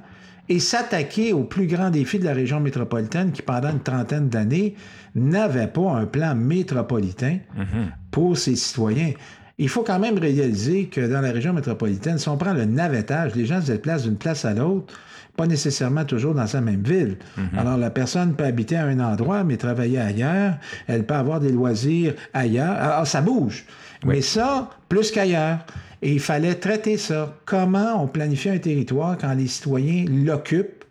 et 0.50 0.60
s'attaquer 0.60 1.32
aux 1.32 1.44
plus 1.44 1.68
grands 1.68 1.92
défis 1.92 2.20
de 2.20 2.26
la 2.26 2.34
région 2.34 2.60
métropolitaine 2.60 3.32
qui, 3.32 3.42
pendant 3.42 3.70
une 3.70 3.82
trentaine 3.82 4.30
d'années, 4.30 4.76
n'avait 5.16 5.68
pas 5.68 5.92
un 5.92 6.06
plan 6.06 6.36
métropolitain 6.36 7.38
mhm. 7.56 7.92
pour 8.12 8.38
ses 8.38 8.56
citoyens 8.56 9.14
il 9.60 9.68
faut 9.68 9.84
quand 9.84 10.00
même 10.00 10.18
réaliser 10.18 10.86
que 10.86 11.02
dans 11.02 11.20
la 11.20 11.32
région 11.32 11.52
métropolitaine, 11.52 12.18
si 12.18 12.30
on 12.30 12.38
prend 12.38 12.54
le 12.54 12.64
navettage, 12.64 13.36
les 13.36 13.46
gens 13.46 13.62
se 13.62 13.74
déplacent 13.74 14.04
d'une 14.04 14.16
place 14.16 14.46
à 14.46 14.54
l'autre, 14.54 14.94
pas 15.36 15.48
nécessairement 15.48 16.06
toujours 16.06 16.34
dans 16.34 16.48
sa 16.48 16.62
même 16.62 16.82
ville. 16.82 17.18
Mhm. 17.38 17.60
Alors, 17.60 17.78
la 17.78 17.90
personne 17.90 18.36
peut 18.36 18.46
habiter 18.46 18.78
à 18.78 18.86
un 18.86 19.00
endroit, 19.02 19.44
mais 19.44 19.58
travailler 19.58 20.00
ailleurs. 20.00 20.54
Elle 20.88 21.06
peut 21.06 21.14
avoir 21.14 21.42
des 21.42 21.52
loisirs 21.52 22.14
ailleurs. 22.34 22.72
Alors, 22.72 23.06
ça 23.06 23.22
bouge. 23.22 23.66
Mais 24.06 24.22
ça, 24.22 24.70
plus 24.88 25.12
qu'ailleurs. 25.12 25.60
Et 26.02 26.14
il 26.14 26.20
fallait 26.20 26.56
traiter 26.56 26.98
ça. 26.98 27.36
Comment 27.46 28.02
on 28.02 28.08
planifie 28.08 28.50
un 28.50 28.58
territoire 28.58 29.18
quand 29.18 29.34
les 29.34 29.48
citoyens 29.48 30.06
l'occupent 30.08 30.86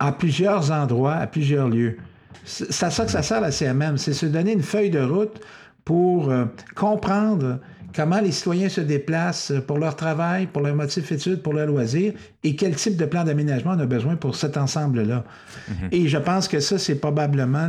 à 0.00 0.12
plusieurs 0.12 0.72
endroits, 0.72 1.14
à 1.14 1.26
plusieurs 1.26 1.68
lieux? 1.68 1.96
C'est 2.44 2.86
à 2.86 2.90
ça 2.90 3.04
que 3.04 3.10
ça 3.10 3.22
sert 3.22 3.40
la 3.40 3.52
CMM, 3.52 3.98
c'est 3.98 4.14
se 4.14 4.26
donner 4.26 4.52
une 4.52 4.62
feuille 4.62 4.90
de 4.90 5.00
route 5.00 5.40
pour 5.84 6.30
euh, 6.30 6.46
comprendre 6.74 7.60
comment 7.94 8.20
les 8.20 8.32
citoyens 8.32 8.68
se 8.68 8.80
déplacent 8.80 9.52
pour 9.66 9.78
leur 9.78 9.96
travail, 9.96 10.46
pour 10.46 10.62
leur 10.62 10.74
motif 10.74 11.10
études, 11.12 11.42
pour 11.42 11.52
leur 11.52 11.66
loisir, 11.66 12.12
et 12.44 12.56
quel 12.56 12.74
type 12.74 12.96
de 12.96 13.04
plan 13.04 13.24
d'aménagement 13.24 13.72
on 13.76 13.80
a 13.80 13.86
besoin 13.86 14.16
pour 14.16 14.36
cet 14.36 14.56
ensemble-là. 14.56 15.24
Mhm. 15.68 15.88
Et 15.92 16.08
je 16.08 16.18
pense 16.18 16.48
que 16.48 16.60
ça, 16.60 16.78
c'est 16.78 16.96
probablement 16.96 17.68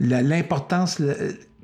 l'importance 0.00 1.00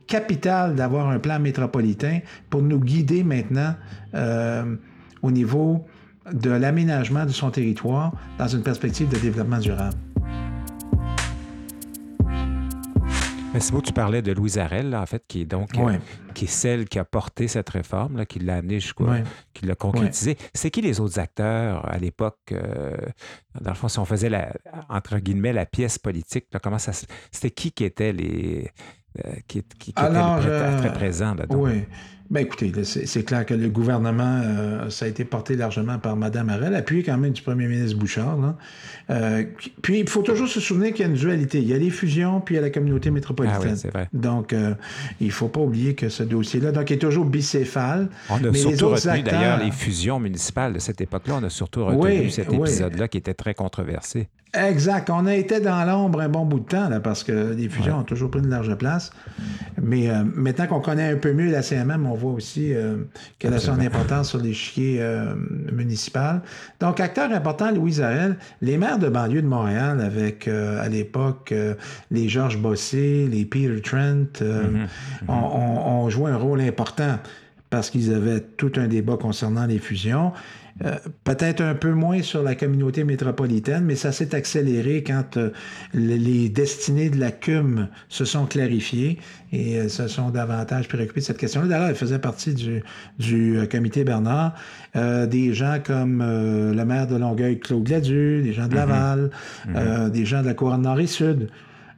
capitale 0.09 0.75
d'avoir 0.75 1.09
un 1.09 1.21
plan 1.21 1.39
métropolitain 1.39 2.21
pour 2.51 2.63
nous 2.63 2.81
guider 2.81 3.23
maintenant 3.23 3.75
euh, 4.15 4.75
au 5.23 5.31
niveau 5.31 5.87
de 6.33 6.51
l'aménagement 6.51 7.25
de 7.25 7.31
son 7.31 7.51
territoire 7.51 8.13
dans 8.39 8.49
une 8.49 8.63
perspective 8.63 9.09
de 9.09 9.19
développement 9.19 9.59
durable. 9.59 9.97
c'est 13.61 13.73
beau, 13.73 13.81
tu 13.81 13.93
parlais 13.93 14.23
de 14.23 14.33
Louise 14.33 14.59
Arel, 14.59 14.95
en 14.95 15.07
fait, 15.07 15.25
qui 15.27 15.41
est 15.41 15.45
donc 15.45 15.71
euh, 15.77 15.97
qui 16.35 16.45
est 16.45 16.49
celle 16.49 16.89
qui 16.89 16.99
a 16.99 17.05
porté 17.05 17.49
cette 17.49 17.69
réforme, 17.71 18.17
là, 18.19 18.27
qui 18.27 18.39
l'a 18.39 18.57
amenée 18.57 18.79
jusqu'à, 18.79 19.23
qui 19.53 19.67
l'a 19.67 19.75
concrétisée. 19.75 20.37
C'est 20.55 20.71
qui 20.71 20.81
les 20.81 21.01
autres 21.01 21.19
acteurs 21.19 21.85
à 21.89 21.99
l'époque? 21.99 22.39
Euh, 22.53 22.97
dans 23.61 23.71
le 23.71 23.77
fond, 23.77 23.89
si 23.89 23.99
on 23.99 24.05
faisait 24.05 24.29
la, 24.29 24.53
entre 24.89 25.19
guillemets 25.19 25.53
la 25.53 25.67
pièce 25.67 25.99
politique, 25.99 26.47
comment 26.63 26.79
ça, 26.79 26.93
c'était 26.93 27.51
qui 27.51 27.73
qui 27.73 27.85
était 27.85 28.13
les 28.13 28.71
euh, 29.27 29.33
qui, 29.47 29.59
était 29.59 29.93
très 29.93 30.93
présent 30.93 31.35
là 31.35 31.45
Oui. 31.51 31.85
Bien, 32.31 32.43
écoutez, 32.43 32.71
c'est 32.85 33.23
clair 33.23 33.47
que 33.47 33.55
le 33.55 33.71
gouvernement, 33.71 34.43
euh, 34.45 34.91
ça 34.91 35.07
a 35.07 35.09
été 35.09 35.25
porté 35.25 35.57
largement 35.57 35.99
par 35.99 36.15
Mme 36.15 36.51
Arel, 36.51 36.75
appuyé 36.75 37.03
quand 37.03 37.17
même 37.17 37.33
du 37.33 37.41
premier 37.41 37.67
ministre 37.67 37.97
Bouchard. 37.97 38.55
Euh, 39.09 39.45
puis, 39.81 40.01
il 40.01 40.09
faut 40.09 40.21
toujours 40.21 40.47
se 40.47 40.61
souvenir 40.61 40.93
qu'il 40.93 41.07
y 41.07 41.09
a 41.09 41.11
une 41.11 41.17
dualité. 41.17 41.59
Il 41.61 41.69
y 41.69 41.73
a 41.73 41.79
les 41.79 41.89
fusions, 41.89 42.43
puis 42.43 42.55
il 42.55 42.57
y 42.57 42.59
a 42.59 42.63
la 42.63 42.71
communauté 42.71 43.11
métropolitaine. 43.11 43.77
Ah 43.77 43.81
oui, 43.83 43.91
vrai. 43.91 44.09
Donc, 44.13 44.53
euh, 44.53 44.75
il 45.23 45.29
ne 45.29 45.33
faut 45.33 45.49
pas 45.49 45.61
oublier 45.61 45.95
que 45.95 46.11
ce 46.11 46.23
dossier-là, 46.23 46.71
donc, 46.71 46.91
est 46.91 46.99
toujours 46.99 47.25
bicéphale. 47.25 48.11
On 48.29 48.45
a 48.45 48.53
surtout 48.53 48.91
retenu, 48.91 49.23
d'ailleurs, 49.23 49.65
les 49.65 49.71
fusions 49.71 50.21
municipales 50.21 50.75
de 50.75 50.81
cette 50.81 51.01
époque-là. 51.01 51.37
On 51.41 51.45
a 51.45 51.51
surtout 51.51 51.87
retenu 51.87 52.29
cet 52.29 52.53
épisode-là 52.53 53.09
qui 53.09 53.17
était 53.17 53.35
très 53.35 53.55
controversé. 53.55 54.29
Exact. 54.55 55.11
On 55.11 55.27
a 55.27 55.35
été 55.35 55.61
dans 55.61 55.85
l'ombre 55.85 56.23
un 56.23 56.29
bon 56.29 56.47
bout 56.47 56.61
de 56.61 56.65
temps, 56.65 56.89
là, 56.89 57.01
parce 57.01 57.23
que 57.23 57.55
les 57.55 57.69
fusions 57.69 57.99
ont 57.99 58.03
toujours 58.03 58.31
pris 58.31 58.41
une 58.41 58.49
large 58.49 58.75
place. 58.77 59.11
Mais 59.81 60.09
maintenant 60.35 60.67
qu'on 60.67 60.81
connaît 60.81 61.13
un 61.13 61.17
peu 61.17 61.33
mieux 61.33 61.51
la 61.51 61.63
CMM, 61.63 62.07
on 62.07 62.15
voit 62.19 62.33
aussi 62.33 62.75
euh, 62.75 62.97
qu'elle 63.39 63.55
a 63.55 63.59
son 63.59 63.81
importance 63.81 64.29
sur 64.29 64.39
l'échiquier 64.39 64.99
euh, 65.01 65.35
municipal. 65.73 66.43
Donc, 66.81 67.01
acteur 67.01 67.33
important, 67.33 67.71
Louise 67.71 68.03
Arel, 68.03 68.37
les 68.61 68.77
maires 68.77 68.99
de 68.99 69.09
banlieue 69.09 69.41
de 69.41 69.47
Montréal, 69.47 70.01
avec 70.01 70.49
à 70.49 70.89
l'époque 70.89 71.55
les 72.11 72.29
Georges 72.29 72.59
Bossé, 72.59 73.27
les 73.31 73.45
Peter 73.45 73.81
Trent, 73.81 74.41
mm-hmm. 74.41 74.87
Mm-hmm. 75.27 75.31
ont 75.31 76.11
joué 76.11 76.31
un 76.31 76.37
rôle 76.37 76.61
important 76.61 77.19
parce 77.71 77.91
qu'ils 77.91 78.13
avaient 78.13 78.41
tout 78.41 78.73
un 78.77 78.89
débat 78.89 79.17
concernant 79.17 79.67
les 79.67 79.79
fusions. 79.79 80.33
Euh, 80.85 80.97
peut-être 81.25 81.61
un 81.61 81.75
peu 81.75 81.93
moins 81.93 82.23
sur 82.23 82.43
la 82.43 82.55
communauté 82.55 83.03
métropolitaine, 83.03 83.85
mais 83.85 83.97
ça 83.97 84.13
s'est 84.13 84.35
accéléré 84.35 85.03
quand 85.03 85.37
euh, 85.37 85.51
les 85.93 86.49
destinées 86.49 87.11
de 87.11 87.19
la 87.19 87.33
CUM 87.33 87.89
se 88.09 88.25
sont 88.25 88.47
clarifiées 88.47 89.19
et 89.51 89.79
euh, 89.79 89.89
se 89.89 90.07
sont 90.07 90.31
davantage 90.31 90.87
préoccupées 90.87 91.21
de 91.21 91.25
cette 91.25 91.39
question-là. 91.39 91.67
D'ailleurs, 91.67 91.89
elle 91.89 91.97
faisait 91.97 92.21
partie 92.21 92.55
du, 92.55 92.83
du 93.19 93.59
comité 93.71 94.05
Bernard. 94.05 94.55
des 94.95 95.53
gens 95.53 95.79
comme 95.85 96.23
le 96.23 96.85
maire 96.85 97.07
de 97.07 97.17
Longueuil, 97.17 97.59
Claude 97.59 97.85
Gladu, 97.85 98.43
des 98.43 98.53
gens 98.53 98.69
de 98.69 98.75
mm-hmm. 98.75 98.77
Laval, 98.77 99.31
mm-hmm. 99.69 100.11
des 100.11 100.25
gens 100.25 100.43
de 100.43 100.47
la 100.47 100.55
Couronne 100.55 100.83
Nord 100.83 101.01
et 101.01 101.07
Sud. 101.07 101.49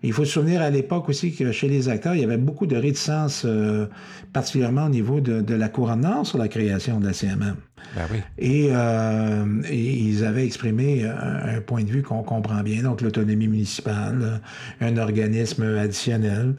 Il 0.02 0.12
faut 0.12 0.25
se 0.25 0.33
souvenir 0.33 0.62
à 0.62 0.71
l'époque 0.71 1.09
aussi 1.09 1.35
que 1.35 1.52
chez 1.52 1.69
les 1.69 1.88
acteurs, 1.88 2.14
il 2.14 2.23
y 2.23 2.25
avait 2.25 2.38
beaucoup 2.38 2.66
de 2.66 2.76
réticences, 2.76 3.42
euh, 3.45 3.87
particulièrement 4.33 4.87
au 4.87 4.88
niveau 4.88 5.21
de, 5.21 5.54
la 5.54 5.69
couronne 5.69 6.00
nord 6.00 6.26
sur 6.26 6.38
la 6.38 6.49
création 6.49 7.00
de 7.00 7.07
la 7.07 7.12
CMM. 7.12 7.57
Ben 7.97 8.02
oui. 8.11 8.21
Euh, 8.42 9.62
et, 9.69 9.92
ils 9.92 10.25
avaient 10.25 10.45
exprimé 10.45 11.04
un, 11.04 11.61
point 11.61 11.83
de 11.83 11.90
vue 11.90 12.02
qu'on 12.02 12.23
comprend 12.23 12.62
bien, 12.62 12.83
donc 12.83 13.00
l'autonomie 13.00 13.49
municipale, 13.49 14.40
un 14.80 14.97
organisme 14.97 15.62
additionnel. 15.78 16.54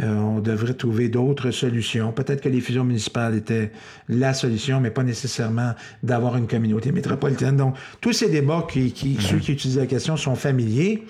Euh, 0.00 0.16
on 0.16 0.40
devrait 0.40 0.74
trouver 0.74 1.08
d'autres 1.08 1.50
solutions. 1.50 2.12
Peut-être 2.12 2.40
que 2.40 2.48
les 2.48 2.60
fusions 2.60 2.84
municipales 2.84 3.36
étaient 3.36 3.70
la 4.08 4.34
solution, 4.34 4.80
mais 4.80 4.90
pas 4.90 5.04
nécessairement 5.04 5.74
d'avoir 6.02 6.36
une 6.36 6.46
communauté 6.46 6.90
métropolitaine. 6.92 7.56
Donc, 7.56 7.76
tous 8.00 8.12
ces 8.12 8.28
débats, 8.28 8.66
qui, 8.68 8.92
qui 8.92 9.16
ceux 9.20 9.38
qui 9.38 9.52
utilisent 9.52 9.78
la 9.78 9.86
question 9.86 10.16
sont 10.16 10.34
familiers. 10.34 11.04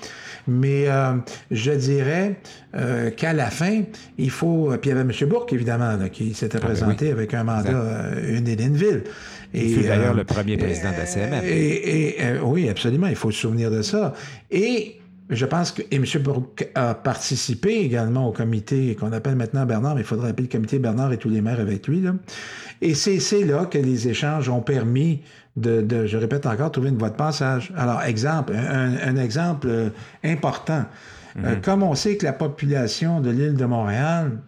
Mais 0.47 0.89
euh, 0.89 1.15
je 1.51 1.73
dirais 1.73 2.37
euh, 2.75 3.11
qu'à 3.11 3.33
la 3.33 3.51
fin, 3.51 3.83
il 4.19 4.31
faut. 4.31 4.71
Puis 4.81 4.91
il 4.91 4.97
y 4.97 4.99
avait 4.99 5.01
M. 5.01 5.29
Bourque, 5.29 5.53
évidemment, 5.53 5.97
qui 6.13 6.35
s'était 6.35 6.59
ah, 6.59 6.61
ben 6.61 6.67
présenté 6.67 7.11
avec 7.11 7.33
un 7.33 7.45
mandat, 7.45 7.71
euh, 7.71 8.39
une 8.39 8.47
Élineville. 8.47 9.05
Et, 9.55 9.67
il 9.67 9.75
fut 9.75 9.85
d'ailleurs 9.85 10.15
le 10.15 10.25
premier 10.25 10.57
président 10.57 10.91
de 10.91 10.97
la 10.97 11.07
CMM. 11.07 11.45
Et, 11.45 12.17
oui, 12.43 12.69
absolument, 12.69 13.07
il 13.07 13.17
faut 13.17 13.31
se 13.31 13.41
souvenir 13.41 13.71
de 13.71 13.83
ça. 13.83 14.13
Et 14.51 14.97
je 15.31 15.47
pense 15.47 15.73
que 15.73 15.83
et 15.91 15.97
M. 15.97 16.05
Bourque 16.23 16.69
a 16.75 16.95
participé 16.95 17.81
également 17.81 18.29
au 18.29 18.33
comité 18.33 18.95
qu'on 18.95 19.13
appelle 19.13 19.37
maintenant 19.37 19.65
Bernard, 19.65 19.95
mais 19.95 20.03
il 20.03 20.07
faudrait 20.07 20.31
appeler 20.31 20.49
le 20.49 20.53
comité 20.53 20.79
Bernard 20.79 21.13
et 21.13 21.17
tous 21.17 21.31
les 21.31 21.41
maires 21.41 21.61
avec 21.61 21.87
lui. 21.89 22.01
Là. 22.03 22.15
Et 22.83 22.95
c'est 22.95 23.45
là 23.45 23.65
que 23.65 23.79
les 23.79 24.09
échanges 24.09 24.49
ont 24.49 24.61
permis 24.61 25.23
de, 25.57 26.07
je 26.07 26.17
répète 26.17 26.47
encore, 26.47 26.73
trouver 26.73 26.91
une 26.91 26.99
voie 26.99 27.11
de 27.11 27.17
passage. 27.17 27.73
Alors, 27.77 28.03
exemple, 28.03 28.55
un, 28.55 29.17
exemple 29.17 29.69
euh, 29.71 29.89
important. 30.25 30.85
Euh, 31.39 31.55
mhm. 31.55 31.61
comme 31.63 31.83
on 31.83 31.95
sait 31.95 32.17
que 32.17 32.25
la 32.25 32.33
population 32.33 33.21
de 33.21 33.31
l'île 33.31 33.55
de 33.55 33.65
Montréal 33.65 34.39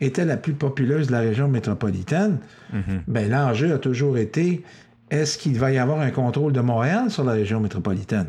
était 0.00 0.24
la 0.24 0.36
plus 0.36 0.54
populeuse 0.54 1.08
de 1.08 1.12
la 1.12 1.20
région 1.20 1.48
métropolitaine, 1.48 2.38
mhm. 2.72 3.02
ben, 3.08 3.30
l'enjeu 3.30 3.74
a 3.74 3.78
toujours 3.78 4.16
été 4.16 4.62
est-ce 5.10 5.36
qu'il 5.38 5.58
va 5.58 5.72
y 5.72 5.78
avoir 5.78 6.00
un 6.00 6.10
contrôle 6.10 6.52
de 6.52 6.60
Montréal 6.60 7.10
sur 7.10 7.24
la 7.24 7.32
région 7.32 7.60
métropolitaine? 7.60 8.28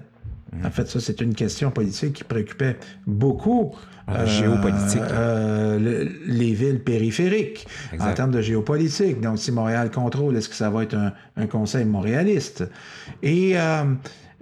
En 0.63 0.70
fait, 0.70 0.88
ça, 0.88 1.00
c'est 1.00 1.22
une 1.22 1.34
question 1.34 1.72
politique 1.72 2.13
qui 2.13 2.24
préoccupait 2.24 2.77
beaucoup 3.08 3.74
euh, 4.10 4.25
géopolitique. 4.25 5.01
Euh, 5.12 6.10
les 6.25 6.53
villes 6.53 6.81
périphériques 6.84 7.65
en 8.00 8.13
termes 8.13 8.31
de 8.31 8.41
géopolitique. 8.41 9.22
Donc, 9.22 9.39
si 9.39 9.51
Montréal 9.51 9.89
contrôle, 9.91 10.36
est-ce 10.36 10.50
que 10.50 10.55
ça 10.55 10.70
va 10.70 10.84
être 10.84 10.98
un, 11.38 11.48
conseil 11.48 11.86
montréaliste? 11.86 12.65
Et 13.24 13.53
euh, 13.55 13.84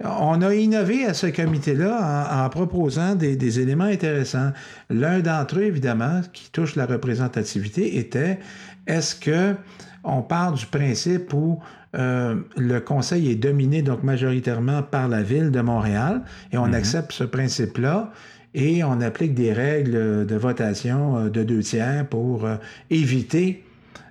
on 0.02 0.42
a 0.42 0.54
innové 0.54 1.04
à 1.04 1.14
ce 1.14 1.26
comité-là 1.28 2.44
en, 2.44 2.48
proposant 2.48 3.14
des, 3.14 3.60
éléments 3.60 3.84
intéressants. 3.84 4.52
L'un 4.88 5.20
d'entre 5.20 5.58
eux, 5.58 5.64
évidemment, 5.64 6.22
qui 6.32 6.50
touche 6.50 6.74
la 6.74 6.86
représentativité, 6.86 7.98
était 7.98 8.40
est-ce 8.86 9.14
que 9.14 9.54
on 10.02 10.22
part 10.22 10.52
du 10.52 10.66
principe 10.66 11.32
où 11.34 11.60
euh, 11.96 12.36
le 12.56 12.78
conseil 12.80 13.30
est 13.30 13.36
dominé 13.36 13.82
donc 13.82 14.02
majoritairement 14.02 14.82
par 14.82 15.08
la 15.08 15.22
ville 15.22 15.50
de 15.50 15.60
Montréal 15.60 16.22
et 16.52 16.58
on 16.58 16.72
accepte 16.72 17.12
ce 17.12 17.24
principe-là 17.24 18.12
et 18.54 18.84
on 18.84 19.00
applique 19.00 19.34
des 19.34 19.52
règles 19.52 20.26
de 20.26 20.36
votation 20.36 21.26
de 21.26 21.42
deux 21.42 21.60
tiers 21.60 22.06
pour 22.08 22.48
éviter 22.90 23.64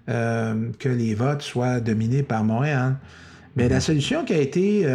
que 0.07 0.89
les 0.89 1.13
votes 1.13 1.41
soient 1.41 1.81
dominés 1.81 2.23
par 2.23 2.45
Montréal. 2.45 2.95
Mais 3.57 3.67
la 3.67 3.81
solution 3.81 4.23
qui 4.23 4.33
a 4.33 4.37
été 4.37 4.87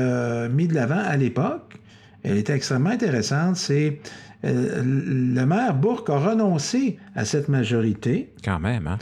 mise 0.50 0.68
de 0.68 0.74
l'avant 0.74 0.98
à 0.98 1.18
l'époque, 1.18 1.78
elle 2.22 2.38
était 2.38 2.54
extrêmement 2.54 2.90
intéressante, 2.90 3.56
c'est 3.56 3.98
euh, 4.44 4.82
le 4.84 5.46
maire 5.46 5.74
Bourque 5.74 6.10
a 6.10 6.18
renoncé 6.18 6.98
à 7.14 7.24
cette 7.24 7.48
majorité. 7.48 8.32
Quand 8.44 8.58
même, 8.58 8.86
hein? 8.86 8.98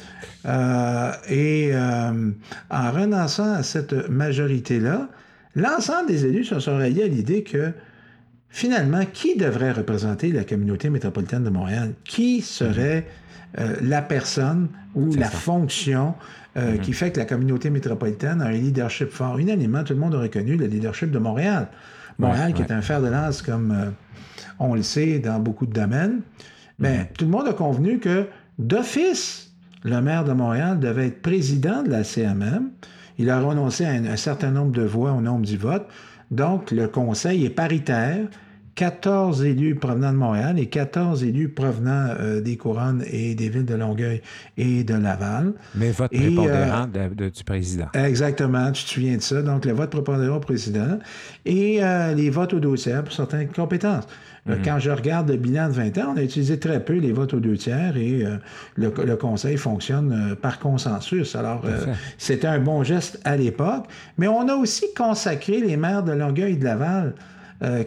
Euh, 0.47 1.13
et 1.29 1.71
euh, 1.73 2.31
en 2.71 2.91
renonçant 2.93 3.55
à 3.55 3.63
cette 3.63 4.09
majorité-là, 4.09 5.09
l'ensemble 5.57 6.09
des 6.09 6.27
élus 6.27 6.45
se 6.45 6.61
sont 6.61 6.77
ralliés 6.77 7.05
à 7.05 7.09
l'idée 7.09 7.43
que 7.43 7.73
finalement, 8.49 9.05
qui 9.13 9.37
devrait 9.37 9.73
représenter 9.73 10.31
la 10.31 10.45
communauté 10.45 10.91
métropolitaine 10.91 11.45
de 11.45 11.51
Montréal? 11.51 11.95
Qui 12.05 12.43
serait 12.43 13.07
la 13.81 14.03
personne 14.03 14.69
ou 14.95 15.15
la 15.15 15.29
fonction 15.29 16.15
mm-hmm. 16.57 16.81
qui 16.81 16.93
fait 16.93 17.13
que 17.13 17.19
la 17.19 17.25
communauté 17.25 17.71
métropolitaine 17.71 18.43
a 18.43 18.47
un 18.47 18.53
leadership 18.53 19.09
fort? 19.09 19.39
Unanimement, 19.39 19.85
tout 19.85 19.95
le 19.95 20.01
monde 20.01 20.15
a 20.15 20.21
reconnu 20.21 20.57
le 20.57 20.67
leadership 20.67 21.11
de 21.11 21.19
Montréal. 21.19 21.69
Montréal, 22.19 22.54
qui 22.54 22.62
est 22.62 22.73
un 22.73 22.83
fer 22.83 23.00
de 23.00 23.09
lance 23.09 23.42
comme 23.42 23.92
on 24.59 24.75
le 24.75 24.83
sait 24.83 25.19
dans 25.19 25.38
beaucoup 25.38 25.66
de 25.66 25.73
domaines, 25.73 26.21
mais 26.78 26.99
mhm. 26.99 27.07
tout 27.16 27.25
le 27.25 27.31
monde 27.31 27.49
a 27.49 27.52
convenu 27.52 27.99
que 27.99 28.26
d'office, 28.59 29.52
le 29.85 30.00
maire 30.00 30.25
de 30.25 30.33
Montréal 30.33 30.78
devait 30.78 31.09
être 31.09 31.23
président 31.23 31.83
de 31.83 31.90
la 31.90 32.04
CMM. 32.04 32.71
Il 33.19 33.31
a 33.31 33.40
renoncé 33.40 33.85
à 33.85 33.90
un, 33.90 34.16
certain 34.16 34.50
nombre 34.50 34.73
de 34.73 34.83
voix 34.83 35.12
au 35.12 35.21
nombre 35.21 35.45
du 35.45 35.57
vote. 35.57 35.87
Donc, 36.31 36.71
le 36.71 36.88
conseil 36.88 37.45
est 37.45 37.50
paritaire. 37.50 38.26
14 38.75 39.45
élus 39.45 39.75
provenant 39.75 40.12
de 40.12 40.17
Montréal 40.17 40.59
et 40.59 40.67
14 40.67 41.25
élus 41.25 41.49
provenant 41.49 42.09
euh, 42.19 42.41
des 42.41 42.57
couronnes 42.57 43.05
et 43.11 43.35
des 43.35 43.49
villes 43.49 43.67
de 43.67 43.75
Longueuil 43.75 44.23
et 44.57 44.83
de 44.83 44.95
Laval. 44.95 45.52
Mais 45.75 45.91
vote 45.91 46.11
prépondérant 46.11 46.87
euh, 46.97 47.31
du 47.31 47.45
président. 47.45 47.88
Exactement, 47.93 48.73
tu 48.73 48.85
te 48.85 48.88
souviens 48.88 49.17
de 49.17 49.23
ça. 49.23 49.43
Donc, 49.43 49.67
le 49.67 49.73
vote 49.73 49.91
prépondérant 49.91 50.37
au 50.37 50.41
président 50.41 50.99
et 51.45 51.83
euh, 51.83 52.14
les 52.14 52.31
votes 52.31 52.55
au 52.55 52.61
dossier 52.61 52.95
pour 53.05 53.12
certaines 53.12 53.49
compétences. 53.49 54.07
Mhm. 54.47 54.62
Quand 54.64 54.79
je 54.79 54.91
regarde 54.91 55.31
le 55.31 55.37
bilan 55.37 55.69
de 55.69 55.75
20 55.75 55.99
ans, 55.99 56.14
on 56.14 56.17
a 56.17 56.23
utilisé 56.23 56.59
très 56.59 56.83
peu 56.83 56.95
les 56.95 57.12
votes 57.12 57.35
aux 57.35 57.41
deux 57.41 57.57
tiers 57.57 57.97
et 57.97 58.25
euh, 58.25 58.38
le, 58.75 59.17
Conseil 59.17 59.57
fonctionne 59.57 60.35
par 60.41 60.59
consensus. 60.59 61.37
Alors, 61.37 61.62
c'était 62.19 62.49
un 62.49 62.59
bon 62.59 62.83
geste 62.83 63.21
à 63.25 63.37
l'époque. 63.37 63.85
Mais 64.19 64.26
on 64.26 64.49
a 64.49 64.55
aussi 64.55 64.87
consacré 64.97 65.61
les 65.61 65.76
maires 65.76 66.02
de 66.02 66.12
Longueuil 66.12 66.55
et 66.55 66.57
de 66.57 66.64
Laval 66.64 67.14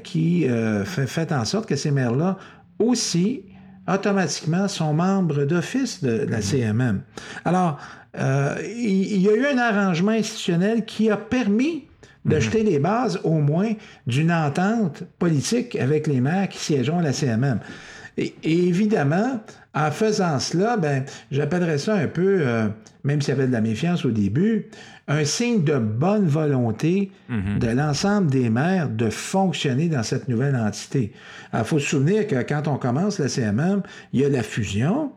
qui 0.03 0.48
fait, 0.86 1.08
fait, 1.08 1.32
en 1.32 1.44
sorte 1.44 1.67
que 1.67 1.75
ces 1.75 1.91
maires-là 1.91 2.38
aussi, 2.79 3.44
automatiquement, 3.88 4.67
sont 4.67 4.94
membres 4.94 5.44
d'office 5.44 6.03
de, 6.03 6.25
la 6.29 6.41
CMM. 6.41 7.01
Alors, 7.44 7.77
il 8.17 9.22
y 9.22 9.29
a 9.29 9.36
eu 9.36 9.46
un 9.48 9.58
arrangement 9.58 10.12
institutionnel 10.12 10.86
qui 10.86 11.10
a 11.10 11.17
permis 11.17 11.86
de 12.25 12.36
mhm. 12.36 12.41
jeter 12.41 12.63
les 12.63 12.79
bases 12.79 13.20
au 13.24 13.39
moins 13.39 13.74
d'une 14.08 14.32
entente 14.32 15.03
politique 15.20 15.75
avec 15.75 16.08
les 16.08 16.22
maires 16.22 16.50
qui 16.50 16.58
siégeont 16.58 17.00
à 17.00 17.03
la 17.03 17.13
CMM. 17.13 17.60
Et, 18.18 18.34
évidemment, 18.44 19.42
en 19.74 19.92
faisant 19.92 20.40
cela, 20.40 20.78
ben, 20.78 21.04
j'appellerais 21.32 21.78
ça 21.78 21.96
un 21.96 22.08
peu, 22.08 22.40
euh, 22.42 22.68
même 23.04 23.22
s'il 23.22 23.34
y 23.34 23.38
avait 23.38 23.48
de 23.48 23.52
la 23.52 23.62
méfiance 23.62 24.06
au 24.06 24.12
début, 24.12 24.68
un 25.08 25.24
signe 25.26 25.64
de 25.64 25.78
bonne 25.78 26.26
volonté 26.26 27.12
mhm. 27.30 27.60
de 27.60 27.68
l'ensemble 27.68 28.28
des 28.32 28.50
maires 28.50 28.90
de 28.90 29.10
fonctionner 29.10 29.88
dans 29.88 30.04
cette 30.04 30.28
nouvelle 30.28 30.56
entité. 30.56 31.14
Il 31.54 31.64
faut 31.64 31.80
se 31.80 31.90
souvenir 31.90 32.25
que 32.28 32.42
quand 32.42 32.68
on 32.68 32.78
commence 32.78 33.20
la 33.20 33.28
CMM, 33.28 33.84
il 34.14 34.22
y 34.22 34.25
a 34.25 34.30
la 34.30 34.44
fusion, 34.44 35.12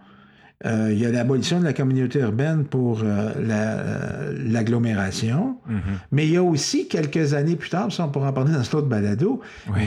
euh, 0.66 0.88
il 0.90 0.98
y 0.98 1.06
a 1.06 1.12
l'abolition 1.12 1.60
de 1.60 1.64
la 1.64 1.72
communauté 1.72 2.18
urbaine 2.18 2.64
pour 2.64 3.02
euh, 3.04 3.30
euh, 3.38 4.32
l'agglomération, 4.44 5.56
mhm. 5.68 5.80
mais 6.10 6.26
il 6.26 6.32
y 6.32 6.36
a 6.36 6.42
aussi 6.42 6.88
quelques 6.88 7.34
années 7.34 7.54
plus 7.54 7.70
tard, 7.70 7.92
ça 7.92 8.06
on 8.06 8.08
pourra 8.08 8.30
en 8.30 8.32
parler 8.32 8.52
dans 8.52 8.64
ce 8.64 8.76
autre 8.76 8.88
balado, 8.88 9.40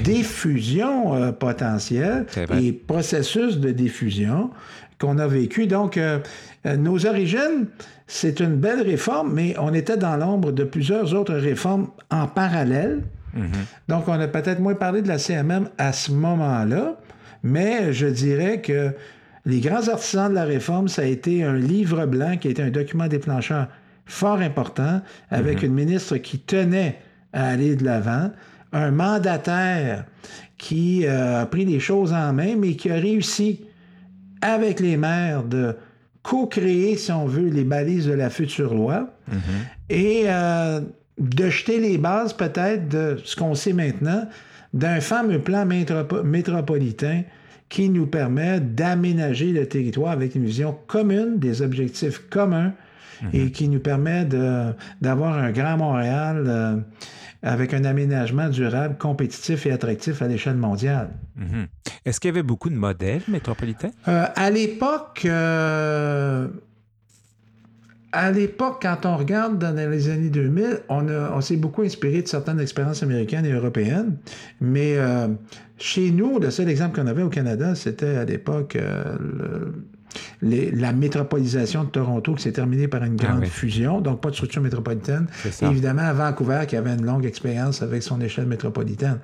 des 0.05 0.23
fusions 0.23 1.34
potentielles 1.34 2.25
et 2.57 2.71
processus 2.71 3.57
de 3.57 3.71
diffusion 3.71 4.51
qu'on 4.97 5.17
a 5.17 5.27
vécu. 5.27 5.67
Donc, 5.67 5.99
nos 6.65 7.05
origines, 7.05 7.67
c'est 8.07 8.39
une 8.39 8.55
belle 8.55 8.81
réforme, 8.81 9.34
mais 9.34 9.55
on 9.60 9.73
était 9.73 9.97
dans 9.97 10.15
l'ombre 10.15 10.53
de 10.53 10.63
plusieurs 10.63 11.13
autres 11.13 11.34
réformes 11.34 11.89
en 12.10 12.27
parallèle. 12.27 13.01
Mhm. 13.34 13.49
Donc, 13.89 14.07
on 14.07 14.13
a 14.13 14.27
peut-être 14.27 14.60
moins 14.62 14.75
parlé 14.75 15.01
de 15.01 15.10
la 15.10 15.17
CMM 15.17 15.67
à 15.77 15.91
ce 15.91 16.13
moment-là, 16.13 16.97
mais 17.43 17.91
je 17.91 18.07
dirais 18.07 18.62
que 18.62 18.93
les 19.45 19.60
grands 19.60 19.88
artisans 19.88 20.30
de 20.30 20.36
la 20.36 20.43
réforme, 20.43 20.88
ça 20.88 21.01
a 21.01 21.06
été 21.06 21.43
un 21.43 21.56
livre 21.56 22.06
blanc 22.06 22.38
qui 22.38 22.47
a 22.47 22.51
été 22.51 22.62
un 22.62 22.69
document 22.69 23.08
déclencheur 23.08 23.67
fort 24.06 24.39
important 24.39 25.01
avec 25.30 25.60
mhm. 25.60 25.67
une 25.67 25.73
ministre 25.73 26.17
qui 26.17 26.39
tenait 26.39 26.99
à 27.34 27.47
aller 27.47 27.75
de 27.75 27.86
l'avant, 27.86 28.32
un 28.73 28.91
mandataire 28.91 30.06
qui 30.58 31.06
euh, 31.06 31.41
a 31.41 31.45
pris 31.45 31.65
les 31.65 31.80
choses 31.80 32.13
en 32.13 32.34
main, 32.34 32.56
mais 32.56 32.75
qui 32.75 32.91
a 32.91 32.95
réussi 32.95 33.62
avec 34.41 34.80
les 34.80 34.97
maires 34.97 35.43
de 35.43 35.75
co-créer, 36.23 36.97
si 36.97 37.12
on 37.12 37.25
veut, 37.25 37.49
les 37.49 37.63
balises 37.63 38.06
de 38.06 38.13
la 38.13 38.30
future 38.30 38.73
loi 38.75 39.10
mhm. 39.27 39.39
et 39.89 40.23
euh, 40.27 40.82
de 41.17 41.49
jeter 41.49 41.80
les 41.80 41.97
bases 41.97 42.34
peut-être 42.34 42.88
de 42.89 43.17
ce 43.23 43.36
qu'on 43.36 43.56
sait 43.56 43.73
maintenant 43.73 44.27
d'un 44.73 45.01
fameux 45.01 45.39
plan 45.39 45.65
métropolitain 45.65 47.23
qui 47.71 47.89
nous 47.89 48.05
permet 48.05 48.60
d'aménager 48.60 49.53
le 49.53 49.65
territoire 49.65 50.12
avec 50.12 50.36
une 50.36 50.45
vision 50.45 50.77
commune, 50.88 51.39
des 51.39 51.62
objectifs 51.62 52.19
communs, 52.29 52.73
mhm. 53.23 53.29
et 53.31 53.51
qui 53.51 53.69
nous 53.69 53.79
permet 53.79 54.25
d'avoir 54.99 55.38
un 55.38 55.51
grand 55.51 55.77
Montréal 55.77 56.43
euh, 56.47 56.75
avec 57.41 57.73
un 57.73 57.86
aménagement 57.86 58.49
durable, 58.49 58.97
compétitif 58.97 59.65
et 59.65 59.71
attractif 59.71 60.21
à 60.21 60.27
l'échelle 60.27 60.57
mondiale. 60.57 61.12
Mhm. 61.38 61.67
Est-ce 62.03 62.19
qu'il 62.19 62.27
y 62.27 62.34
avait 62.34 62.43
beaucoup 62.43 62.69
de 62.69 62.75
modèles 62.75 63.21
métropolitains? 63.29 63.91
Euh, 64.10 64.25
à 64.36 64.49
l'époque, 64.49 65.21
euh, 65.23 66.49
à 68.12 68.32
l'époque, 68.32 68.80
quand 68.82 69.06
on 69.06 69.15
regarde 69.17 69.58
dans 69.58 69.76
les 69.76 70.10
années 70.10 70.30
2000, 70.30 70.82
on, 70.89 71.41
s'est 71.41 71.56
beaucoup 71.56 71.82
inspiré 71.84 72.21
de 72.21 72.28
certaines 72.28 72.60
expériences 72.60 73.04
américaines 73.04 73.45
et 73.45 73.52
européennes, 73.52 74.17
mais 74.60 74.95
euh, 74.97 75.28
chez 75.78 76.12
nous, 76.12 76.39
le 76.39 76.52
seul 76.52 76.69
exemple 76.69 77.00
qu'on 77.00 77.08
avait 77.08 77.24
au 77.24 77.30
Canada, 77.30 77.74
c'était 77.74 78.17
à 78.17 78.26
l'époque 78.26 78.76
euh, 78.76 79.15
la 80.41 80.91
métropolisation 80.91 81.84
de 81.84 81.89
Toronto 81.89 82.34
qui 82.34 82.43
s'est 82.43 82.52
terminée 82.52 82.88
par 82.88 83.04
une 83.04 83.15
grande 83.15 83.43
ah 83.43 83.45
fusion, 83.45 84.02
donc 84.02 84.21
pas 84.21 84.30
de 84.30 84.36
structure 84.36 84.62
métropolitaine. 84.62 85.28
évidemment, 85.62 86.02
à 86.02 86.13
Vancouver, 86.13 86.63
qui 86.67 86.76
avait 86.76 86.93
une 86.93 87.06
longue 87.06 87.26
expérience 87.26 87.82
avec 87.82 88.04
son 88.04 88.19
échelle 88.21 88.47
métropolitaine. 88.47 89.19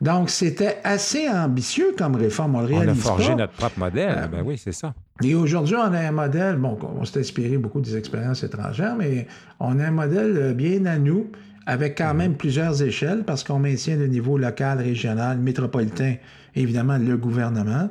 Donc, 0.00 0.30
c'était 0.30 0.78
assez 0.84 1.28
ambitieux 1.28 1.94
comme 1.96 2.16
réforme. 2.16 2.56
On, 2.56 2.88
a 2.88 2.94
forgé 2.94 3.34
notre 3.34 3.52
propre 3.52 3.78
modèle. 3.78 4.18
Euh, 4.18 4.26
ben 4.26 4.42
oui, 4.44 4.58
c'est 4.58 4.72
ça. 4.72 4.94
Et 5.22 5.34
aujourd'hui, 5.34 5.76
on 5.76 5.92
a 5.92 5.98
un 5.98 6.12
modèle, 6.12 6.56
bon, 6.56 6.78
on 6.98 7.04
s'est 7.04 7.20
inspiré 7.20 7.58
beaucoup 7.58 7.80
des 7.80 7.96
expériences 7.96 8.42
étrangères, 8.42 8.96
mais 8.96 9.26
on 9.60 9.78
a 9.78 9.86
un 9.86 9.90
modèle 9.90 10.54
bien 10.54 10.84
à 10.86 10.98
nous, 10.98 11.30
avec 11.66 11.98
quand 11.98 12.14
même 12.14 12.34
plusieurs 12.34 12.82
échelles, 12.82 13.22
parce 13.24 13.44
qu'on 13.44 13.58
maintient 13.58 13.96
le 13.96 14.06
niveau 14.06 14.38
local, 14.38 14.78
régional, 14.78 15.38
métropolitain, 15.38 16.14
évidemment 16.56 16.98
le 16.98 17.16
gouvernement 17.16 17.90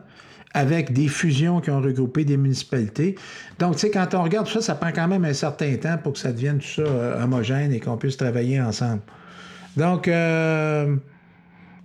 avec 0.54 0.94
des 0.94 1.08
fusions 1.08 1.62
qui 1.62 1.72
ont 1.72 1.82
regroupé 1.82 2.26
des 2.26 2.38
municipalités. 2.38 3.16
Donc, 3.60 3.76
tu 3.76 3.80
sais, 3.82 3.92
quand 3.92 4.14
on 4.14 4.24
regarde 4.24 4.48
tout 4.48 4.54
ça, 4.54 4.62
ça 4.62 4.76
prend 4.76 4.92
quand 4.92 5.08
même 5.08 5.26
un 5.26 5.34
certain 5.34 5.76
temps 5.78 5.98
pour 5.98 6.14
que 6.14 6.20
ça 6.20 6.32
devienne 6.32 6.60
tout 6.60 6.68
ça 6.68 6.82
euh, 6.82 7.24
homogène 7.24 7.74
et 7.74 7.80
qu'on 7.80 7.98
puisse 7.98 8.18
travailler 8.18 8.62
ensemble. 8.62 9.02
Donc, 9.78 10.08
euh, 10.08 10.96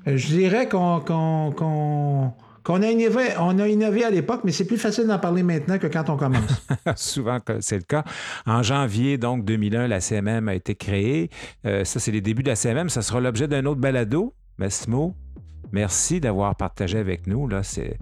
je 0.06 0.26
dirais 0.26 0.68
qu'on 0.68 1.00
a 1.00 2.90
innové, 2.90 3.28
on 3.38 3.58
a 3.58 3.68
innové 3.68 4.04
à 4.04 4.10
l'époque, 4.10 4.40
mais 4.44 4.50
c'est 4.52 4.66
plus 4.66 4.78
facile 4.78 5.06
d'en 5.06 5.18
parler 5.18 5.44
maintenant 5.44 5.78
que 5.78 5.86
quand 5.86 6.10
on 6.10 6.16
commence. 6.16 6.66
Souvent, 6.96 7.38
c'est 7.60 7.76
le 7.76 7.84
cas. 7.84 8.04
En 8.46 8.62
janvier, 8.62 9.18
donc, 9.18 9.44
2001, 9.44 9.86
la 9.86 10.00
CMM 10.00 10.48
a 10.48 10.54
été 10.54 10.74
créée. 10.74 11.30
Euh, 11.64 11.84
ça, 11.84 12.00
c'est 12.00 12.10
les 12.10 12.20
débuts 12.20 12.42
de 12.42 12.48
la 12.48 12.56
CMM. 12.56 12.88
Ça 12.88 13.02
sera 13.02 13.20
l'objet 13.20 13.46
d'un 13.46 13.64
autre 13.66 13.80
balado. 13.80 14.34
Massimo, 14.58 15.14
Merci 15.72 16.20
d'avoir 16.20 16.54
partagé 16.54 16.98
avec 16.98 17.26
nous 17.26 17.48
là, 17.48 17.62
c'est, 17.62 17.98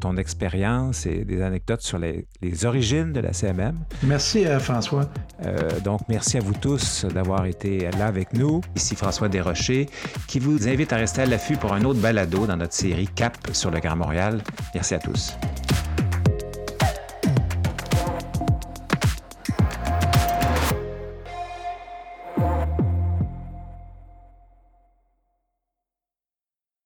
ton 0.00 0.16
expérience 0.16 1.06
et 1.06 1.24
des 1.24 1.42
anecdotes 1.42 1.82
sur 1.82 1.98
les, 1.98 2.26
origines 2.64 3.12
de 3.12 3.20
la 3.20 3.32
CMM. 3.32 3.76
Merci 4.04 4.46
euh, 4.46 4.60
François. 4.60 5.08
Euh, 5.44 5.80
donc, 5.80 6.00
merci 6.08 6.36
à 6.36 6.40
vous 6.40 6.54
tous 6.54 7.04
d'avoir 7.04 7.46
été 7.46 7.90
là 7.98 8.06
avec 8.06 8.32
nous. 8.32 8.60
Ici 8.76 8.94
François 8.94 9.28
Desrochers 9.28 9.86
qui 10.26 10.38
vous 10.38 10.68
invite 10.68 10.92
à 10.92 10.96
rester 10.96 11.22
à 11.22 11.26
l'affût 11.26 11.56
pour 11.56 11.72
un 11.72 11.84
autre 11.84 12.00
balado 12.00 12.46
dans 12.46 12.56
notre 12.56 12.74
série 12.74 13.08
CAP 13.08 13.36
sur 13.52 13.70
le 13.70 13.80
Grand 13.80 13.96
Montréal. 13.96 14.42
Merci 14.74 14.94
à 14.94 14.98
tous. 14.98 15.34